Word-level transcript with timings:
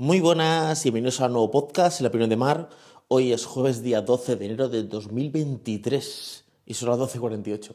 Muy 0.00 0.20
buenas 0.20 0.86
y 0.86 0.90
bienvenidos 0.92 1.20
a 1.20 1.26
un 1.26 1.32
nuevo 1.32 1.50
podcast, 1.50 2.00
La 2.02 2.06
Opinión 2.06 2.30
de 2.30 2.36
Mar. 2.36 2.68
Hoy 3.08 3.32
es 3.32 3.44
jueves 3.44 3.82
día 3.82 4.00
12 4.00 4.36
de 4.36 4.44
enero 4.44 4.68
de 4.68 4.84
2023 4.84 6.44
y 6.66 6.74
son 6.74 6.90
las 6.90 7.00
12.48. 7.16 7.74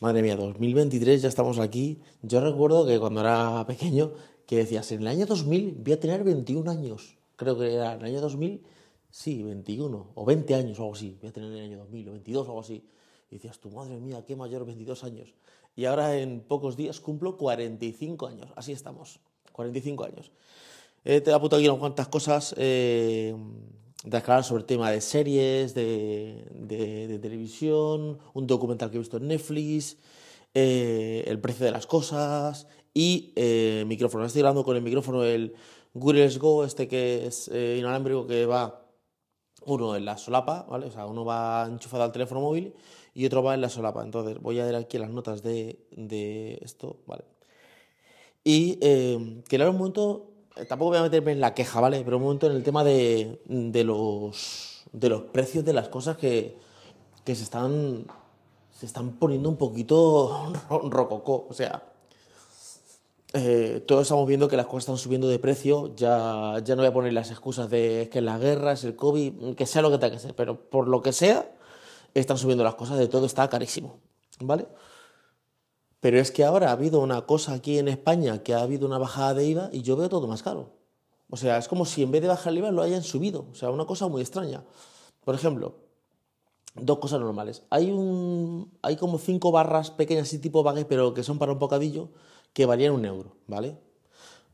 Madre 0.00 0.20
mía, 0.20 0.36
2023 0.36 1.22
ya 1.22 1.30
estamos 1.30 1.58
aquí. 1.58 1.98
Yo 2.20 2.42
recuerdo 2.42 2.86
que 2.86 3.00
cuando 3.00 3.22
era 3.22 3.64
pequeño 3.66 4.12
que 4.44 4.56
decías, 4.56 4.92
en 4.92 5.00
el 5.00 5.06
año 5.06 5.24
2000 5.24 5.76
voy 5.82 5.92
a 5.94 5.98
tener 5.98 6.24
21 6.24 6.70
años. 6.70 7.16
Creo 7.36 7.58
que 7.58 7.72
era 7.72 7.94
en 7.94 8.00
el 8.00 8.04
año 8.04 8.20
2000, 8.20 8.62
sí, 9.08 9.42
21 9.42 10.10
o 10.14 10.24
20 10.26 10.54
años 10.54 10.78
o 10.78 10.82
algo 10.82 10.94
así. 10.94 11.16
Voy 11.22 11.30
a 11.30 11.32
tener 11.32 11.52
en 11.52 11.56
el 11.56 11.64
año 11.64 11.78
2000 11.78 12.08
o 12.08 12.12
22 12.12 12.48
o 12.48 12.50
algo 12.50 12.60
así. 12.60 12.84
Y 13.30 13.36
decías, 13.36 13.58
tu 13.58 13.70
madre 13.70 13.98
mía, 13.98 14.22
qué 14.26 14.36
mayor 14.36 14.66
22 14.66 15.04
años. 15.04 15.34
Y 15.74 15.86
ahora 15.86 16.18
en 16.18 16.40
pocos 16.40 16.76
días 16.76 17.00
cumplo 17.00 17.38
45 17.38 18.26
años. 18.26 18.50
Así 18.56 18.72
estamos, 18.72 19.20
45 19.52 20.04
años. 20.04 20.32
Eh, 21.04 21.20
te 21.20 21.30
he 21.30 21.34
apuntado 21.34 21.58
aquí 21.58 21.68
unas 21.68 21.80
cuantas 21.80 22.08
cosas 22.08 22.54
eh, 22.56 23.34
de 24.04 24.16
aclarar 24.16 24.44
sobre 24.44 24.60
el 24.60 24.66
tema 24.66 24.90
de 24.90 25.00
series, 25.00 25.74
de, 25.74 26.46
de, 26.52 27.18
televisión, 27.18 28.18
un 28.34 28.46
documental 28.46 28.90
que 28.90 28.96
he 28.96 29.00
visto 29.00 29.16
en 29.16 29.26
Netflix, 29.28 29.96
eh, 30.54 31.24
el 31.26 31.40
precio 31.40 31.66
de 31.66 31.72
las 31.72 31.86
cosas 31.86 32.68
y 32.94 33.32
micrófono. 33.86 34.24
Estoy 34.24 34.42
hablando 34.42 34.64
con 34.64 34.76
el 34.76 34.82
micrófono 34.82 35.22
del 35.22 35.54
Google 35.94 36.28
Go, 36.38 36.64
este 36.64 36.86
que 36.86 37.26
es 37.26 37.48
inalámbrico 37.48 38.26
que 38.26 38.46
va 38.46 38.86
uno 39.64 39.96
en 39.96 40.04
la 40.04 40.18
solapa, 40.18 40.64
¿vale? 40.68 40.86
O 40.86 40.90
sea, 40.90 41.06
uno 41.06 41.24
va 41.24 41.66
enchufado 41.68 42.04
al 42.04 42.12
teléfono 42.12 42.40
móvil 42.40 42.74
y 43.14 43.26
otro 43.26 43.42
va 43.42 43.54
en 43.54 43.60
la 43.60 43.68
solapa. 43.68 44.02
Entonces 44.04 44.40
voy 44.40 44.60
a 44.60 44.66
ver 44.66 44.76
aquí 44.76 44.98
las 44.98 45.10
notas 45.10 45.42
de, 45.42 45.86
de 45.90 46.58
esto, 46.62 47.00
¿vale? 47.06 47.24
Y 48.44 48.76
que 48.76 49.56
un 49.56 49.76
momento 49.76 50.31
eh, 50.31 50.31
tampoco 50.68 50.90
voy 50.90 50.98
a 50.98 51.02
meterme 51.02 51.32
en 51.32 51.40
la 51.40 51.54
queja, 51.54 51.80
¿vale? 51.80 52.02
Pero 52.04 52.16
un 52.16 52.22
momento 52.24 52.46
en 52.46 52.52
el 52.56 52.62
tema 52.62 52.84
de, 52.84 53.40
de, 53.46 53.84
los, 53.84 54.84
de 54.92 55.08
los 55.08 55.22
precios 55.22 55.64
de 55.64 55.72
las 55.72 55.88
cosas 55.88 56.16
que, 56.16 56.56
que 57.24 57.34
se, 57.34 57.44
están, 57.44 58.06
se 58.78 58.86
están 58.86 59.12
poniendo 59.12 59.48
un 59.48 59.56
poquito 59.56 60.52
rococó. 60.90 61.46
O 61.48 61.54
sea, 61.54 61.82
eh, 63.34 63.82
todos 63.86 64.02
estamos 64.02 64.26
viendo 64.26 64.48
que 64.48 64.56
las 64.56 64.66
cosas 64.66 64.84
están 64.84 64.98
subiendo 64.98 65.28
de 65.28 65.38
precio. 65.38 65.94
Ya, 65.96 66.56
ya 66.64 66.76
no 66.76 66.82
voy 66.82 66.88
a 66.88 66.92
poner 66.92 67.12
las 67.12 67.30
excusas 67.30 67.70
de 67.70 68.08
que 68.12 68.20
la 68.20 68.38
guerra, 68.38 68.72
es 68.72 68.84
el 68.84 68.96
COVID, 68.96 69.54
que 69.54 69.66
sea 69.66 69.82
lo 69.82 69.90
que 69.90 69.98
tenga 69.98 70.14
que 70.14 70.20
ser, 70.20 70.34
pero 70.34 70.68
por 70.68 70.88
lo 70.88 71.02
que 71.02 71.12
sea, 71.12 71.50
están 72.14 72.36
subiendo 72.36 72.64
las 72.64 72.74
cosas, 72.74 72.98
de 72.98 73.08
todo 73.08 73.26
está 73.26 73.48
carísimo, 73.48 73.98
¿vale? 74.40 74.66
Pero 76.02 76.18
es 76.18 76.32
que 76.32 76.42
ahora 76.42 76.70
ha 76.70 76.72
habido 76.72 76.98
una 76.98 77.26
cosa 77.26 77.52
aquí 77.52 77.78
en 77.78 77.86
España, 77.86 78.42
que 78.42 78.54
ha 78.54 78.62
habido 78.62 78.88
una 78.88 78.98
bajada 78.98 79.34
de 79.34 79.46
IVA 79.46 79.70
y 79.70 79.82
yo 79.82 79.94
veo 79.94 80.08
todo 80.08 80.26
más 80.26 80.42
caro. 80.42 80.70
O 81.30 81.36
sea, 81.36 81.58
es 81.58 81.68
como 81.68 81.84
si 81.84 82.02
en 82.02 82.10
vez 82.10 82.22
de 82.22 82.26
bajar 82.26 82.52
el 82.52 82.58
IVA 82.58 82.72
lo 82.72 82.82
hayan 82.82 83.04
subido. 83.04 83.46
O 83.52 83.54
sea, 83.54 83.70
una 83.70 83.84
cosa 83.84 84.08
muy 84.08 84.20
extraña. 84.20 84.64
Por 85.24 85.36
ejemplo, 85.36 85.76
dos 86.74 86.98
cosas 86.98 87.20
normales. 87.20 87.62
Hay, 87.70 87.92
un, 87.92 88.76
hay 88.82 88.96
como 88.96 89.18
cinco 89.18 89.52
barras 89.52 89.92
pequeñas, 89.92 90.24
así 90.24 90.40
tipo 90.40 90.64
baguette, 90.64 90.88
pero 90.88 91.14
que 91.14 91.22
son 91.22 91.38
para 91.38 91.52
un 91.52 91.60
bocadillo, 91.60 92.08
que 92.52 92.66
valían 92.66 92.94
un 92.94 93.04
euro, 93.04 93.36
¿vale? 93.46 93.78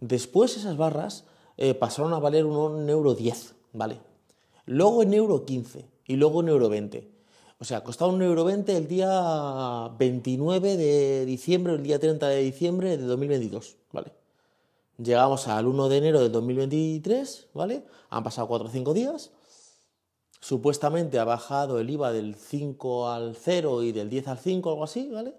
Después 0.01 0.55
esas 0.55 0.77
barras 0.77 1.25
eh, 1.57 1.73
pasaron 1.73 2.13
a 2.13 2.19
valer 2.19 2.45
un, 2.45 2.91
euro 2.91 3.15
diez, 3.15 3.55
¿vale? 3.73 4.01
Luego 4.67 5.03
en 5.03 5.15
euro 5.15 5.47
quince 5.47 5.89
y 6.07 6.17
luego 6.17 6.43
en 6.43 6.49
euro 6.49 6.69
veinte. 6.69 7.11
O 7.61 7.65
sea, 7.65 7.83
costaba 7.83 8.13
un 8.13 8.23
euro 8.23 8.45
veinte 8.45 8.77
el 8.77 8.87
día 8.87 9.91
29 9.99 10.77
de 10.77 11.27
diciembre, 11.27 11.75
el 11.75 11.83
día 11.83 11.99
30 11.99 12.29
de 12.29 12.43
diciembre 12.43 12.97
de 12.97 13.05
2022, 13.05 13.77
¿vale? 13.93 14.13
Llegamos 14.97 15.49
al 15.49 15.67
1 15.67 15.89
de 15.89 15.97
enero 15.97 16.21
de 16.21 16.29
2023, 16.29 17.49
¿vale? 17.55 17.85
Han 18.11 18.23
pasado 18.23 18.47
4 18.47 18.69
o 18.69 18.71
5 18.71 18.95
días. 18.95 19.33
Supuestamente 20.41 21.19
ha 21.19 21.25
bajado 21.25 21.81
el 21.81 21.91
IVA 21.91 22.13
del 22.13 22.37
5 22.37 23.09
al 23.11 23.35
0 23.35 23.83
y 23.83 23.91
del 23.91 24.09
10 24.09 24.29
al 24.29 24.39
5, 24.39 24.71
algo 24.71 24.85
así, 24.85 25.11
¿vale? 25.11 25.35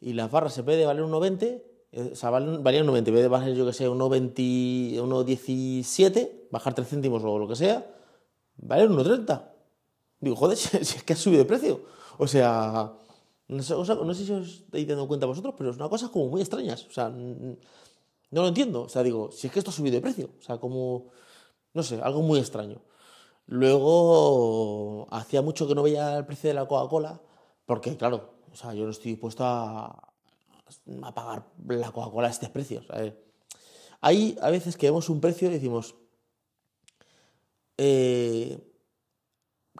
Y 0.00 0.14
las 0.14 0.32
barras, 0.32 0.58
en 0.58 0.66
vez 0.66 0.78
de 0.78 0.86
valer 0.86 1.04
1,20, 1.04 1.62
eh, 1.92 2.10
o 2.12 2.16
sea, 2.16 2.30
valían 2.30 2.86
1,20, 2.88 2.98
en 2.98 3.14
vez 3.14 3.22
de 3.22 3.28
valer, 3.28 3.54
yo 3.54 3.64
que 3.64 3.72
sé, 3.72 3.88
1,20, 3.88 5.00
1,17, 5.00 6.48
bajar 6.50 6.74
3 6.74 6.88
céntimos 6.88 7.22
o 7.22 7.38
lo 7.38 7.46
que 7.46 7.54
sea, 7.54 7.86
vale 8.56 8.88
1,30. 8.88 9.53
Digo, 10.24 10.36
joder, 10.36 10.56
si, 10.58 10.76
es 10.76 11.02
que 11.04 11.12
ha 11.12 11.16
subido 11.16 11.42
de 11.42 11.48
precio. 11.48 11.82
O 12.18 12.26
sea, 12.26 12.92
no 13.48 13.62
sé, 13.62 13.74
no 13.74 14.14
sé 14.14 14.24
si 14.24 14.32
os 14.32 14.48
estáis 14.48 14.88
dando 14.88 15.06
cuenta 15.06 15.26
vosotros, 15.26 15.54
pero 15.56 15.70
es 15.70 15.76
una 15.76 15.88
cosa 15.88 16.08
como 16.08 16.28
muy 16.28 16.40
extrañas. 16.40 16.86
O 16.86 16.90
sea, 16.90 17.10
no 17.10 17.56
lo 18.30 18.48
entiendo. 18.48 18.82
O 18.82 18.88
sea, 18.88 19.02
digo, 19.02 19.30
si 19.30 19.46
es 19.46 19.52
que 19.52 19.58
esto 19.58 19.70
ha 19.70 19.74
subido 19.74 19.94
de 19.94 20.00
precio. 20.00 20.30
O 20.38 20.42
sea, 20.42 20.58
como, 20.58 21.10
no 21.74 21.82
sé, 21.82 22.00
algo 22.02 22.22
muy 22.22 22.38
extraño. 22.40 22.82
Luego, 23.46 25.06
hacía 25.10 25.42
mucho 25.42 25.68
que 25.68 25.74
no 25.74 25.82
veía 25.82 26.16
el 26.16 26.26
precio 26.26 26.48
de 26.48 26.54
la 26.54 26.66
Coca-Cola, 26.66 27.20
porque, 27.66 27.96
claro, 27.96 28.34
o 28.50 28.56
sea, 28.56 28.72
yo 28.72 28.84
no 28.84 28.90
estoy 28.90 29.12
dispuesto 29.12 29.44
a, 29.44 30.12
pagar 31.14 31.46
la 31.68 31.92
Coca-Cola 31.92 32.28
a 32.28 32.30
este 32.30 32.48
precio. 32.48 32.82
Hay 34.00 34.36
a 34.40 34.50
veces 34.50 34.76
que 34.76 34.86
vemos 34.86 35.10
un 35.10 35.20
precio 35.20 35.48
y 35.48 35.52
decimos, 35.52 35.94
eh, 37.76 38.73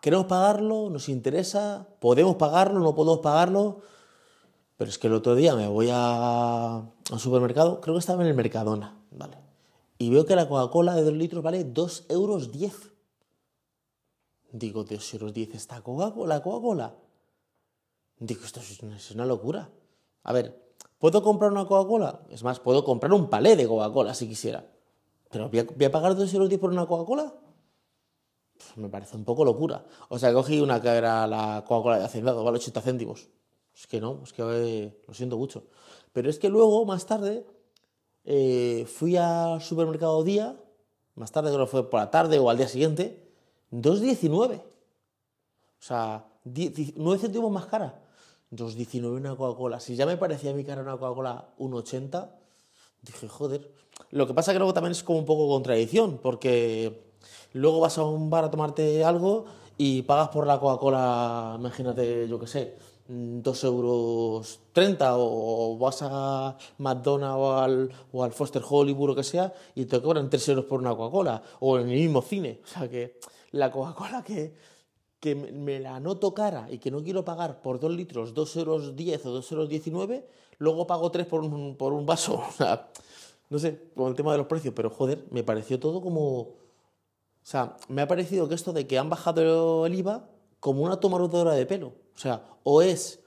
queremos 0.04 0.26
pagarlo, 0.26 0.91
nos 0.91 1.09
interesa, 1.09 1.88
podemos 1.98 2.37
pagarlo, 2.37 2.78
no 2.78 2.94
podemos 2.94 3.20
pagarlo. 3.20 3.81
Pero 4.76 4.91
es 4.91 4.98
que 4.98 5.06
el 5.06 5.15
otro 5.15 5.34
día 5.34 5.56
me 5.56 5.66
voy 5.66 5.88
a, 5.91 6.82
un 7.10 7.19
supermercado, 7.19 7.81
creo 7.81 7.94
que 7.94 8.00
estaba 8.00 8.22
en 8.22 8.28
el 8.28 8.34
Mercadona, 8.34 9.00
¿vale? 9.10 9.38
Y 9.97 10.10
veo 10.10 10.26
que 10.26 10.37
la 10.37 10.47
Coca-Cola 10.47 10.94
de 10.94 11.04
2 11.04 11.14
litros 11.14 11.43
vale 11.43 11.64
2 11.64 12.04
euros 12.10 12.53
10. 12.53 12.93
Digo, 14.53 14.84
2 14.84 15.14
euros 15.14 15.32
10 15.32 15.54
esta 15.54 15.81
Coca-Cola, 15.81 16.43
Coca-Cola. 16.43 16.94
Digo, 18.19 18.44
esto 18.44 18.60
es 18.60 19.10
una 19.10 19.25
locura. 19.25 19.70
A 20.25 20.34
ver, 20.34 20.76
¿puedo 20.98 21.22
comprar 21.22 21.50
una 21.50 21.64
Coca-Cola? 21.64 22.26
Es 22.28 22.43
más, 22.43 22.60
puedo 22.60 22.84
comprar 22.84 23.14
un 23.14 23.31
palé 23.31 23.56
de 23.56 23.66
Coca-Cola 23.66 24.12
si 24.12 24.28
quisiera. 24.28 24.70
Pero 25.31 25.48
¿voy 25.48 25.60
a, 25.60 25.87
a 25.87 25.91
pagar 25.91 26.14
2 26.14 26.34
euros 26.34 26.50
10 26.50 26.60
por 26.60 26.72
una 26.72 26.84
Coca-Cola? 26.84 27.32
Me 28.76 28.88
parece 28.88 29.16
un 29.16 29.25
poco 29.25 29.44
locura. 29.44 29.84
O 30.09 30.19
sea, 30.19 30.32
cogí 30.32 30.60
una 30.60 30.81
que 30.81 30.88
era 30.88 31.26
la 31.26 31.65
Coca-Cola 31.66 31.98
de 31.98 32.04
Hacendado, 32.04 32.44
vale 32.44 32.59
80 32.59 32.81
céntimos. 32.81 33.28
Es 33.75 33.87
que 33.87 34.00
no, 34.00 34.20
es 34.22 34.32
que 34.32 34.94
lo 35.06 35.15
siento 35.15 35.37
mucho. 35.37 35.65
Pero 36.12 36.31
es 36.31 36.38
que 36.38 36.48
luego, 36.48 36.84
más 36.84 37.06
tarde, 37.06 37.44
eh, 38.25 38.87
fui 38.87 39.16
al 39.16 39.60
supermercado 39.60 40.22
día, 40.22 40.56
más 41.16 41.32
tarde 41.32 41.53
creo 41.53 41.66
que 41.66 41.70
fue 41.70 41.91
por 41.91 42.00
la 42.00 42.10
tarde 42.10 42.38
o 42.38 42.50
al 42.50 42.56
día 42.56 42.69
siguiente, 42.69 43.28
2,19. 43.72 44.60
O 44.60 44.62
sea, 45.78 46.26
9 46.44 47.19
céntimos 47.19 47.50
más 47.50 47.66
cara. 47.66 48.00
2,19 48.53 49.16
una 49.16 49.37
Coca-Cola. 49.37 49.81
Si 49.81 49.97
ya 49.97 50.06
me 50.06 50.16
parecía 50.16 50.53
a 50.53 50.54
mi 50.54 50.64
cara 50.64 50.82
una 50.82 50.97
Coca-Cola 50.97 51.54
1,80, 51.59 52.31
dije, 53.03 53.28
joder. 53.28 53.72
Lo 54.10 54.26
que 54.26 54.34
pasa 54.34 54.53
que 54.53 54.59
luego 54.59 54.75
también 54.75 54.93
es 54.93 55.03
como 55.03 55.19
un 55.19 55.25
poco 55.25 55.48
contradicción, 55.48 56.19
porque 56.22 57.03
Luego 57.52 57.80
vas 57.80 57.98
a 57.98 58.04
un 58.04 58.30
bar 58.30 58.44
a 58.44 58.50
tomarte 58.50 59.04
algo 59.04 59.44
y 59.76 60.02
pagas 60.02 60.28
por 60.28 60.46
la 60.46 60.58
Coca-Cola, 60.60 61.56
imagínate, 61.58 62.28
yo 62.28 62.38
qué 62.38 62.46
sé, 62.46 62.76
2 63.06 63.64
euros 63.64 64.60
30 64.72 65.12
o 65.18 65.76
vas 65.76 65.98
a 66.02 66.56
McDonald's 66.78 67.38
o 67.38 67.58
al, 67.58 67.92
o 68.12 68.24
al 68.24 68.32
Foster 68.32 68.62
Hollywood 68.66 69.10
o 69.10 69.14
que 69.14 69.22
sea 69.22 69.52
y 69.74 69.84
te 69.84 70.00
cobran 70.00 70.30
3 70.30 70.48
euros 70.48 70.64
por 70.64 70.80
una 70.80 70.96
Coca-Cola 70.96 71.42
o 71.60 71.78
en 71.78 71.90
el 71.90 71.98
mismo 71.98 72.22
cine. 72.22 72.60
O 72.64 72.66
sea 72.66 72.88
que 72.88 73.18
la 73.52 73.70
Coca-Cola 73.70 74.24
que, 74.24 74.54
que 75.20 75.34
me 75.34 75.80
la 75.80 76.00
noto 76.00 76.32
cara 76.32 76.66
y 76.70 76.78
que 76.78 76.90
no 76.90 77.02
quiero 77.02 77.24
pagar 77.24 77.60
por 77.60 77.78
2 77.78 77.92
litros 77.92 78.32
2 78.32 78.56
euros 78.56 78.96
10 78.96 79.26
o 79.26 79.30
2 79.32 79.52
euros 79.52 79.68
19, 79.68 80.26
luego 80.58 80.86
pago 80.86 81.10
3 81.10 81.26
por 81.26 81.42
un, 81.42 81.76
por 81.76 81.92
un 81.92 82.06
vaso. 82.06 82.42
No 83.50 83.58
sé, 83.58 83.90
con 83.94 84.08
el 84.08 84.14
tema 84.14 84.32
de 84.32 84.38
los 84.38 84.46
precios, 84.46 84.72
pero 84.74 84.88
joder, 84.88 85.26
me 85.30 85.44
pareció 85.44 85.78
todo 85.78 86.00
como 86.00 86.54
o 87.44 87.46
sea, 87.46 87.76
me 87.88 88.00
ha 88.00 88.08
parecido 88.08 88.49
que 88.49 88.55
esto 88.55 88.73
de 88.73 88.87
que 88.87 88.99
han 88.99 89.11
bajado 89.11 89.85
el 89.85 89.94
IVA 89.94 90.31
como 90.61 90.82
una 90.82 90.99
tomadora 90.99 91.52
de 91.52 91.67
pelo. 91.67 91.88
O 92.17 92.19
sea, 92.19 92.43
o 92.62 92.81
es, 92.81 93.20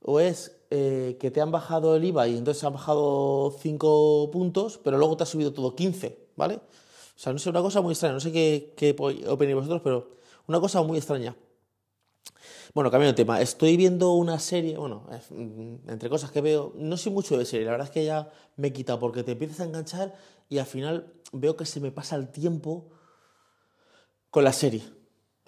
o 0.00 0.20
es 0.20 0.60
eh, 0.70 1.16
que 1.18 1.32
te 1.32 1.40
han 1.40 1.50
bajado 1.50 1.96
el 1.96 2.04
IVA 2.04 2.28
y 2.28 2.38
entonces 2.38 2.62
han 2.62 2.74
bajado 2.74 3.52
5 3.58 4.30
puntos, 4.30 4.78
pero 4.78 4.96
luego 4.96 5.16
te 5.16 5.24
ha 5.24 5.26
subido 5.26 5.52
todo 5.52 5.74
15, 5.74 6.16
¿vale? 6.36 6.54
O 6.54 7.18
sea, 7.18 7.32
no 7.32 7.40
sé, 7.40 7.50
una 7.50 7.62
cosa 7.62 7.80
muy 7.80 7.92
extraña. 7.94 8.14
No 8.14 8.20
sé 8.20 8.30
qué, 8.30 8.74
qué 8.76 8.94
opináis 9.26 9.56
vosotros, 9.56 9.80
pero 9.82 10.10
una 10.46 10.60
cosa 10.60 10.80
muy 10.82 10.98
extraña. 10.98 11.34
Bueno, 12.74 12.92
cambiando 12.92 13.12
de 13.12 13.16
tema, 13.16 13.40
estoy 13.40 13.76
viendo 13.76 14.12
una 14.12 14.38
serie, 14.38 14.76
bueno, 14.78 15.04
mm, 15.30 15.90
entre 15.90 16.08
cosas 16.08 16.30
que 16.30 16.40
veo, 16.40 16.72
no 16.76 16.96
soy 16.96 17.10
mucho 17.10 17.36
de 17.36 17.44
serie, 17.44 17.64
la 17.66 17.72
verdad 17.72 17.88
es 17.88 17.92
que 17.92 18.04
ya 18.04 18.30
me 18.54 18.68
he 18.68 18.72
quitado 18.72 19.00
porque 19.00 19.24
te 19.24 19.32
empiezas 19.32 19.60
a 19.60 19.64
enganchar 19.64 20.14
y 20.48 20.58
al 20.58 20.66
final 20.66 21.12
veo 21.32 21.56
que 21.56 21.66
se 21.66 21.80
me 21.80 21.90
pasa 21.90 22.16
el 22.16 22.28
tiempo 22.28 22.90
con 24.30 24.44
la 24.44 24.52
serie. 24.52 24.82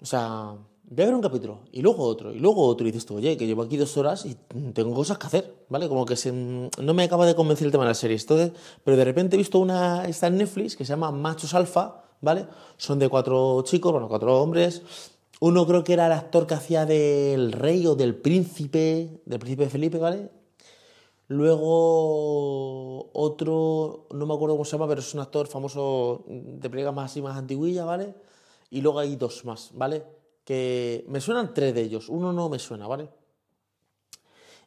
O 0.01 0.05
sea, 0.05 0.55
voy 0.83 1.03
a 1.03 1.05
ver 1.05 1.15
un 1.15 1.21
capítulo, 1.21 1.61
y 1.71 1.81
luego 1.81 2.03
otro, 2.03 2.33
y 2.33 2.39
luego 2.39 2.65
otro, 2.65 2.87
y 2.87 2.91
dices 2.91 3.05
tú, 3.05 3.15
oye, 3.15 3.37
que 3.37 3.45
llevo 3.47 3.61
aquí 3.61 3.77
dos 3.77 3.95
horas 3.97 4.25
y 4.25 4.35
tengo 4.73 4.93
cosas 4.93 5.17
que 5.17 5.27
hacer, 5.27 5.65
¿vale? 5.69 5.87
Como 5.87 6.05
que 6.05 6.15
se, 6.15 6.31
no 6.31 6.93
me 6.93 7.03
acaba 7.03 7.25
de 7.25 7.35
convencer 7.35 7.65
el 7.65 7.71
tema 7.71 7.83
de 7.83 7.89
la 7.91 7.95
serie. 7.95 8.17
Entonces, 8.17 8.51
pero 8.83 8.97
de 8.97 9.05
repente 9.05 9.35
he 9.35 9.37
visto 9.37 9.59
una, 9.59 10.05
está 10.05 10.27
en 10.27 10.37
Netflix, 10.37 10.75
que 10.75 10.85
se 10.85 10.89
llama 10.89 11.11
Machos 11.11 11.53
Alfa, 11.53 12.03
¿vale? 12.19 12.47
Son 12.77 12.99
de 12.99 13.09
cuatro 13.09 13.61
chicos, 13.63 13.91
bueno, 13.91 14.07
cuatro 14.07 14.41
hombres. 14.41 14.81
Uno 15.39 15.65
creo 15.65 15.83
que 15.83 15.93
era 15.93 16.07
el 16.07 16.11
actor 16.11 16.45
que 16.45 16.53
hacía 16.53 16.85
del 16.85 17.51
rey 17.51 17.87
o 17.87 17.95
del 17.95 18.15
príncipe, 18.15 19.21
del 19.25 19.39
príncipe 19.39 19.69
Felipe, 19.69 19.97
¿vale? 19.97 20.29
Luego 21.31 23.09
otro, 23.13 24.05
no 24.11 24.25
me 24.25 24.33
acuerdo 24.33 24.55
cómo 24.55 24.65
se 24.65 24.73
llama, 24.73 24.89
pero 24.89 24.99
es 24.99 25.13
un 25.13 25.21
actor 25.21 25.47
famoso 25.47 26.25
de 26.27 26.69
películas 26.69 26.93
más 26.93 27.15
y 27.15 27.21
más 27.21 27.37
antiguilla, 27.37 27.85
¿vale? 27.85 28.13
Y 28.69 28.81
luego 28.81 28.99
hay 28.99 29.15
dos 29.15 29.45
más, 29.45 29.69
¿vale? 29.73 30.03
Que 30.43 31.05
me 31.07 31.21
suenan 31.21 31.53
tres 31.53 31.73
de 31.73 31.83
ellos, 31.83 32.09
uno 32.09 32.33
no 32.33 32.49
me 32.49 32.59
suena, 32.59 32.85
¿vale? 32.85 33.07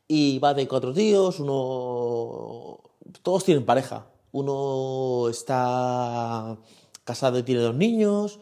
Y 0.08 0.38
va 0.38 0.54
de 0.54 0.66
cuatro 0.66 0.94
tíos, 0.94 1.38
uno... 1.38 2.80
Todos 3.20 3.44
tienen 3.44 3.66
pareja. 3.66 4.06
Uno 4.32 5.28
está 5.28 6.56
casado 7.04 7.38
y 7.38 7.42
tiene 7.42 7.60
dos 7.60 7.74
niños, 7.74 8.40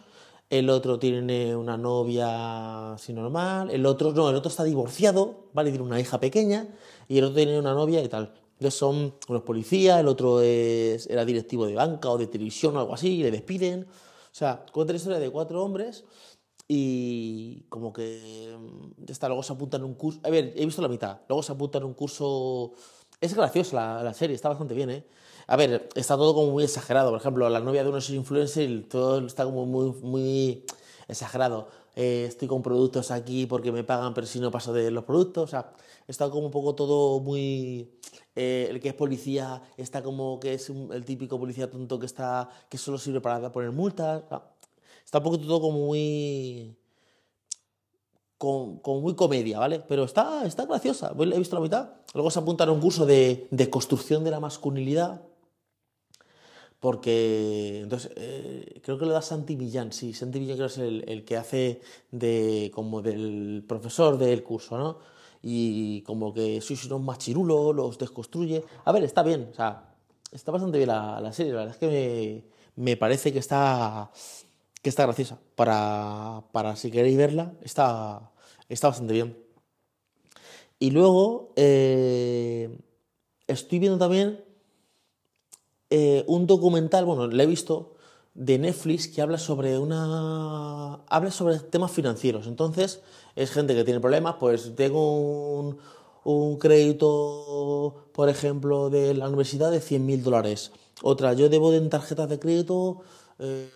el 0.49 0.71
otro 0.71 1.01
tiene 1.01 1.57
una 1.57 1.77
novia 1.77 2.93
así 2.93 3.13
normal, 3.13 3.71
el 3.71 3.85
otro 3.85 4.13
no, 4.13 4.31
el 4.31 4.37
otro 4.37 4.49
está 4.49 4.63
divorciado, 4.63 5.47
¿vale? 5.55 5.71
Tiene 5.71 5.85
una 5.85 5.99
hija 5.99 6.21
pequeña 6.21 6.69
y 7.13 7.19
el 7.19 7.25
otro 7.25 7.37
tiene 7.37 7.59
una 7.59 7.75
novia 7.75 8.03
y 8.03 8.09
tal. 8.09 8.33
Entonces 8.55 8.73
son 8.79 9.15
unos 9.29 9.43
policías, 9.43 10.01
el 10.01 10.09
otro 10.09 10.41
es, 10.41 11.07
era 11.09 11.27
directivo 11.27 11.67
de 11.67 11.75
banca 11.75 12.09
o 12.09 12.17
de 12.17 12.27
televisión 12.27 12.75
o 12.75 12.81
algo 12.81 12.95
así, 12.95 13.17
y 13.19 13.23
le 13.23 13.31
despiden. 13.31 13.83
O 13.83 14.35
sea, 14.35 14.65
cuenta 14.73 14.95
la 14.95 14.97
historia 14.97 15.19
de 15.19 15.29
cuatro 15.29 15.63
hombres 15.63 16.07
y 16.67 17.65
como 17.69 17.93
que 17.93 18.57
mm, 18.59 19.11
está, 19.11 19.29
luego 19.29 19.43
se 19.43 19.53
apuntan 19.53 19.83
a 19.83 19.85
un 19.85 19.93
curso. 19.93 20.21
A 20.23 20.31
ver, 20.31 20.55
he 20.57 20.65
visto 20.65 20.81
la 20.81 20.89
mitad. 20.89 21.21
Luego 21.29 21.43
se 21.43 21.53
apuntan 21.53 21.83
a 21.83 21.87
un 21.87 21.93
curso. 21.93 22.73
Es 23.21 23.35
graciosa 23.35 23.77
la, 23.77 24.03
la, 24.03 24.15
serie, 24.15 24.35
está 24.35 24.49
bastante 24.49 24.73
bien, 24.73 24.89
¿eh? 24.89 25.05
A 25.49 25.57
ver, 25.57 25.91
está 25.95 26.17
todo 26.17 26.35
como 26.35 26.51
muy 26.53 26.65
exagerado. 26.65 27.11
Por 27.11 27.21
ejemplo, 27.21 27.47
la 27.51 27.61
novia 27.61 27.83
de 27.83 27.91
uno 27.91 27.99
es 27.99 28.09
influencer 28.09 28.71
y 28.71 28.81
todo 28.85 29.19
está 29.27 29.45
como 29.45 29.67
muy, 29.67 29.93
muy 30.01 30.65
exagerado. 31.09 31.69
Eh, 31.95 32.25
estoy 32.27 32.49
con 32.49 32.63
productos 32.63 33.11
aquí 33.11 33.47
porque 33.47 33.71
me 33.71 33.85
pagan, 33.85 34.15
pero 34.15 34.27
si 34.27 34.41
no 34.41 34.51
paso 34.51 34.73
de 34.73 34.91
los 34.91 35.05
productos. 35.05 35.45
O 35.45 35.47
sea, 35.47 35.73
está 36.07 36.31
como 36.31 36.47
un 36.47 36.51
poco 36.51 36.75
todo 36.75 37.21
muy. 37.21 37.91
Eh, 38.35 38.69
el 38.71 38.81
que 38.81 38.89
es 38.89 38.95
policía 38.95 39.63
está 39.77 40.03
como 40.03 40.41
que 40.41 40.55
es 40.55 40.71
el 40.71 41.05
típico 41.05 41.39
policía 41.39 41.71
tonto 41.71 41.99
que 41.99 42.07
está 42.07 42.49
que 42.71 42.79
solo 42.79 42.99
sirve 42.99 43.21
para 43.21 43.53
poner 43.53 43.73
multas. 43.73 44.23
Está 45.05 45.19
un 45.19 45.25
poco 45.25 45.39
todo 45.39 45.61
como 45.61 45.79
muy. 45.87 46.77
Como, 48.39 49.01
muy 49.01 49.15
comedia, 49.15 49.61
¿vale? 49.61 49.85
Pero 49.87 50.03
está, 50.03 50.45
está 50.47 50.67
graciosa. 50.67 51.15
He 51.17 51.39
visto 51.39 51.55
la 51.55 51.63
mitad. 51.63 51.91
Luego 52.13 52.29
se 52.29 52.41
apunta 52.41 52.71
un 52.71 52.81
curso 52.81 53.07
de, 53.07 53.47
de 53.51 53.71
construcción 53.71 54.25
de 54.25 54.33
la 54.33 54.41
masculinidad 54.41 55.23
porque 56.83 57.79
entonces 57.85 58.11
eh, 58.17 58.81
creo 58.83 58.99
que 58.99 59.07
lo 59.07 59.13
da 59.13 59.23
Santi 59.23 59.55
Millán, 59.55 59.93
sí, 59.93 60.13
Santi 60.13 60.41
Millán 60.41 60.57
creo 60.57 60.67
que 60.67 60.73
es 60.73 60.79
el, 60.79 61.05
el, 61.07 61.25
que 61.25 61.37
hace 61.37 61.81
de 62.11 62.73
como 62.75 63.01
del 63.03 63.65
profesor 63.69 64.19
del 64.19 64.43
curso, 64.43 64.77
¿no? 64.77 64.99
Y 65.43 66.03
como 66.03 66.35
que 66.35 66.61
sois 66.61 66.85
unos 66.87 67.01
machirulos, 67.01 67.73
los 67.73 67.99
desconstruye. 67.99 68.65
A 68.85 68.91
ver, 68.91 69.05
está 69.05 69.23
bien, 69.23 69.51
o 69.53 69.55
sea, 69.55 69.95
está 70.33 70.51
bastante 70.51 70.79
bien 70.79 70.89
la, 70.89 71.21
la 71.21 71.33
serie, 71.33 71.53
la 71.53 71.59
verdad 71.61 71.77
es 71.77 71.79
que 71.79 72.45
me, 72.75 72.85
me, 72.85 72.97
parece 72.97 73.33
que 73.33 73.39
está, 73.39 74.11
que 74.83 74.91
está 74.91 75.05
graciosa. 75.05 75.39
Para, 75.55 76.43
para 76.51 76.75
si 76.75 76.91
queréis 76.91 77.17
verla, 77.17 77.55
está, 77.63 78.33
está 78.69 78.89
bastante 78.89 79.13
bien. 79.13 79.39
Y 80.81 80.91
luego 80.91 81.53
eh, 81.55 82.77
estoy 83.47 83.79
viendo 83.79 83.99
también 83.99 84.43
eh, 85.95 86.25
un 86.27 86.47
documental, 86.47 87.05
bueno, 87.05 87.27
lo 87.27 87.43
he 87.43 87.45
visto, 87.45 87.93
de 88.33 88.59
Netflix 88.59 89.09
que 89.09 89.21
habla 89.21 89.37
sobre 89.37 89.79
una. 89.79 90.95
habla 91.07 91.31
sobre 91.31 91.59
temas 91.59 91.91
financieros. 91.91 92.47
Entonces, 92.47 93.03
es 93.37 93.51
gente 93.51 93.75
que 93.75 93.85
tiene 93.85 94.01
problemas, 94.01 94.37
pues 94.41 94.75
tengo 94.75 95.77
un, 96.25 96.57
crédito, 96.59 98.07
por 98.13 98.31
ejemplo, 98.31 98.89
de 98.89 99.13
la 99.13 99.29
universidad 99.29 99.71
de 99.71 99.81
100.000 99.83 100.23
dólares. 100.23 100.73
Otra, 101.03 101.35
yo 101.35 101.51
debo 101.51 101.71
de 101.71 101.83
tarjetas 101.83 102.31
de 102.31 102.39
crédito 102.39 103.03
eh, 103.39 103.69